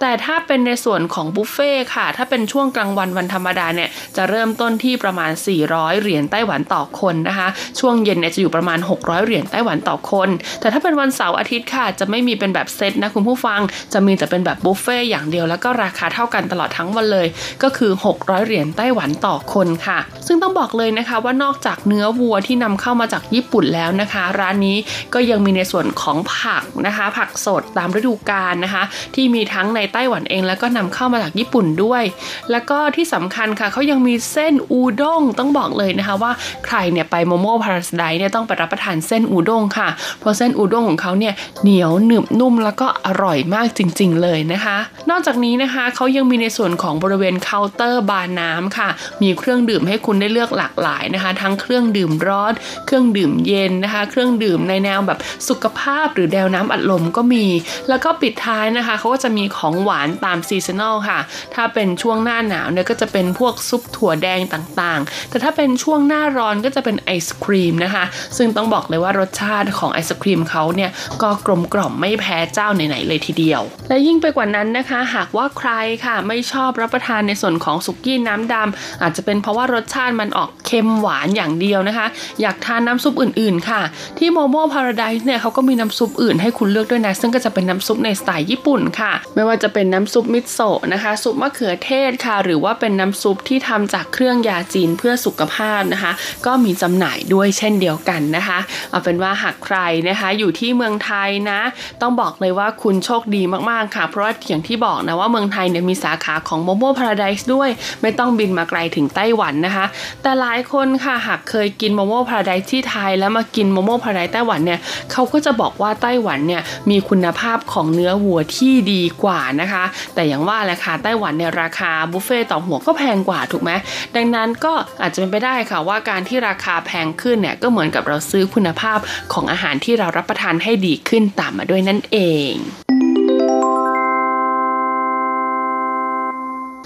[0.00, 5.30] แต่ถ้าเป็นในส่วนของบุฟเฟ่ค่ะ ถ้าเป็นช่วงกลางวันวันธรรมดาเนี่ย จะเริ่มต้นที่ประมาณ
[5.66, 7.48] 400 เหรียญไต้หวันต่อคนนะคะ
[7.80, 10.28] ช่วงเย็นเนี่ยจะอยู่ประมาณ 600 เหรียญไต้หวันต่อคน
[10.60, 13.60] แต่ถ้าเป็นวันเสาร์อาทิตย์ค่ะ จะไม่มีเป็นแบบเซตนะคุณผู้ฟัง
[13.92, 17.26] จะมีแต่เป็นแบบบุฟเฟ่อย่างเดียวแล้วก็ราคาเท่ากันตลอดทั้งวันเลย
[17.62, 24.76] ก็คือ 600 เหรียญไต้หวันต่อคนค่ะ ซึ่งต้องบอกเลยนะคะว่านอกจากเนื้อวัวที่นำเข้ามาจากญี่ปุ่นแล้วนะคะ ร้านนี้
[25.14, 28.82] ก็ยังมีในส่วนของผักนะคะ ผักสดตามฤดูกาลนะคะ
[29.14, 32.02] ที่มีทั้งในไต้หวันเอง แล้วก็นำเข้ามาจากญี่ปุ่นด้วย
[32.50, 36.32] แล้วก็ที่สำคัญค่ะเขายังมีเส้นอูด้งต้องบอกเลยนะคะว่า
[36.66, 39.88] ใครเนี่ยไป Mo-Mo-Paradise เนี่ยต้องไปรับประทานเส้นอูด้งค่ะ
[40.20, 44.78] เพราะเส้นอูด้งของเขาเนี่ยเหนียวหนึบนุ่มแล้วก็อร่อยมากจริง ๆ เลยนะคะ
[45.10, 48.88] นอกจากนี้นะคะเขายังมีในส่วนของบริเวณเคาน์เตอร์บาร์น้ำค่ะ
[49.22, 52.52] มีเครื่องดื่มให้คุณได้เลือกหลากหลายนะคะ ทั้งเครื่องดื่มร้อน
[52.86, 55.18] เครื่องดื่มเย็นนะคะ เครื่องดื่มในแนวแบบ
[55.48, 57.44] สุขภาพหรือแนวน้ำอัดลมก็มี
[57.88, 61.18] แล้วก็ปิดท้ายนะคะเขาก็จะมีของหวานตาม seasonal ค่ะ
[61.54, 68.04] ถ้าเป็นช่วงหน้าหนาวเนี่ยก็จะเป็นพวกซุปถั่วแดงต่างๆ แต่ถ้าเป็นช่วงหน้าร้อนก็จะเป็นไอศครีมนะคะ
[68.36, 70.90] ซึ่งต้องบอกเลยว่ารสชาติของไอศครีมเขาเนี่ย
[71.22, 75.70] ก็กลมกล่อมไม่แพ้เจ้าไหนๆเลยทีเดียว และยิ่งไปกว่านั้นนะคะ หากว่าใคร
[76.04, 82.06] ค่ะไม่ชอบรับประทานในส่วนของสุกี้น้ำดำอาจจะเป็นเพราะว่ารสชาติมันออกเค็มหวานอย่างเดียวนะคะ
[82.40, 83.82] อยากทานน้ำซุปอื่นๆค่ะ
[84.18, 96.12] ที่โมโม่พาราไดส์เนี่ยเขาก็มีน้ำซุปอื่นให้คุณเลือกด้วยนะ ซึ่งก็จะเป็นน้ำซุปในสไตล์ญี่ปุ่นค่ะไม่ว่าจะเป็นน้ำซุปมิโซะนะคะ ซุปมะเขือเทศค่ะ หรือว่าเป็นน้ำซุปที่ทำจากเครื่องยาจีนเพื่อสุขภาพนะคะ
[96.46, 98.58] ก็มีจำหน่ายด้วยเช่นเดียวกันนะคะ
[98.90, 101.60] เอาเป็นว่าหากใครนะคะอยู่ที่เมืองไทยนะ
[102.00, 107.68] ต้องบอกเลยว่าคุณโชคดีมากๆค่ะ เพราะว่าอย่างที่บอกนะว่าเมืองไทยเนี่ยมีสาขาของ Mo-Mo-Paradise ด้วย
[108.02, 109.86] ไม่ต้องบินมาไกลถึงไต้หวันนะคะ
[110.22, 114.80] แต่หลายคนค่ะหากเคยกิน Mo-Mo-Paradise ที่ไทย แล้วมากิน Mo-Mo-Paradise ไต้หวันเนี่ย
[115.12, 119.84] เขาก็จะบอกว่าไต้หวันเนี่ยมีคุณภาพของเนื้อวัวที่ดีกว่านะคะ
[120.14, 123.70] แต่อย่างว่าแหละค่ะไต้หวันเนี่ยราคาบุฟเฟ่ต์ต่อหัวก็แพงกว่าถูกไหม
[124.16, 124.72] ดังนั้นก็
[125.02, 128.98] อาจจะเป็นไปได้ค่ะว่าการที่ราคาแพงขึ้นเนี่ยก็เหมือนกับเราซื้อคุณภาพ
[129.32, 132.18] ของอาหารที่เรารับประทานให้ดีขึ้นตามมาด้วยนั่นเอ
[132.50, 132.52] ง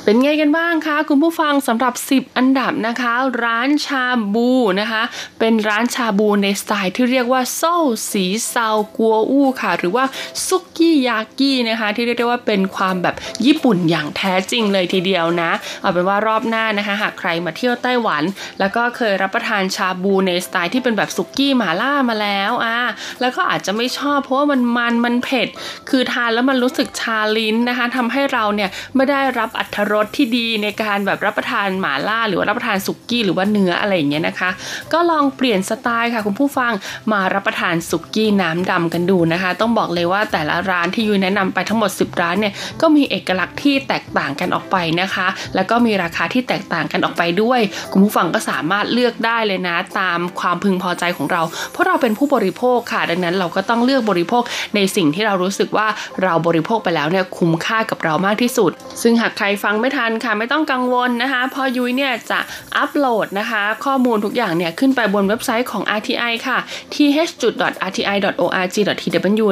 [0.09, 3.13] เป็นไงกันบ้างคะคุณผู้ฟังสำหรับ 10 อันดับนะคะ
[3.45, 4.05] ร้านชา
[4.35, 4.51] บู
[4.81, 5.03] นะคะ
[5.39, 7.77] เป็นร้านชาบูในสไตล์ที่เรียกว่าโซ่
[8.11, 10.05] สีเซากัวอู้ค่ะ หรือว่า
[10.47, 15.51] ซุกี้ยากินะคะ ที่เรียกได้ว่าเป็นความแบบญี่ปุ่นอย่างแท้จริงเลยทีเดียวนะ
[15.81, 18.23] เอาเป็นว่ารอบหน้านะคะ หากใครมาเที่ยวไต้หวัน
[18.59, 22.79] แล้วก็เคยรับประทานชาบูในสไตล์ที่เป็นแบบซุกี้หมาล่ามาแล้วอะ
[23.21, 25.49] แล้วก็อาจจะไม่ชอบเพราะว่ามันมันมันเผ็ด
[25.91, 34.51] คือทานแล้วมันรู้สึกชาลิ้นนะคะทำให้เราเนี่ยไม่ได้รับอัตรสที่ดีในการแบบรับประทานหมาล่า หรือว่ารับประทานสุกี้หรือว่าเนื้ออะไรอย่างเงี้ยนะคะ
[34.93, 36.73] ก็ลองเปลี่ยนสไตล์ค่ะคุณผู้ฟัง
[37.13, 47.61] มารับประทานสุกี้น้ำดำกันดูนะคะ ต้องบอกเลยว่าแต่ละร้านที่ยูแนะนำไปทั้งหมด 10 ร้านเนี่ยก็มีเอกลักษณ์ที่แตกต่างกันออกไปนะคะ แล้วก็มีราคาที่แตกต่างกันออกไปด้วย
[47.93, 51.43] คุณผู้ฟังก็สามารถเลือกได้เลยนะ ตามความพึงพอใจของเรา
[51.73, 54.43] เพราะเราเป็นผู้บริโภคค่ะ ดังนั้นเราก็ต้องเลือกบริโภค
[54.75, 55.87] ในสิ่งที่เรารู้สึกว่า
[56.23, 58.71] เราบริโภคไปแล้วเนี่ยคุ้มค่ากับเรามากที่สุด
[59.03, 62.39] ซึ่งหากใครฟังไไม่ทันค่ะไม่ต้องกังวลนะคะพอยุ้ยเนี่ยจะ
[62.77, 66.59] อัปโหลดนะคะ ข้อมูลทุกอย่างเนี่ยขึ้นไปบนเว็บไซต์ของ RTI ค่ะ
[66.95, 68.67] th.rti.org.tw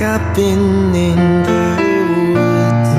[0.00, 1.60] got been in the
[2.32, 2.90] woods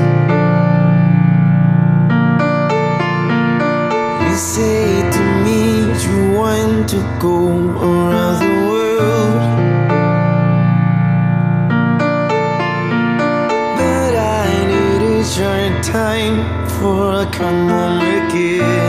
[4.22, 5.58] You say to me
[6.04, 7.36] you want to go
[7.88, 9.42] around the world
[13.78, 18.81] But I needed your time for a come home again.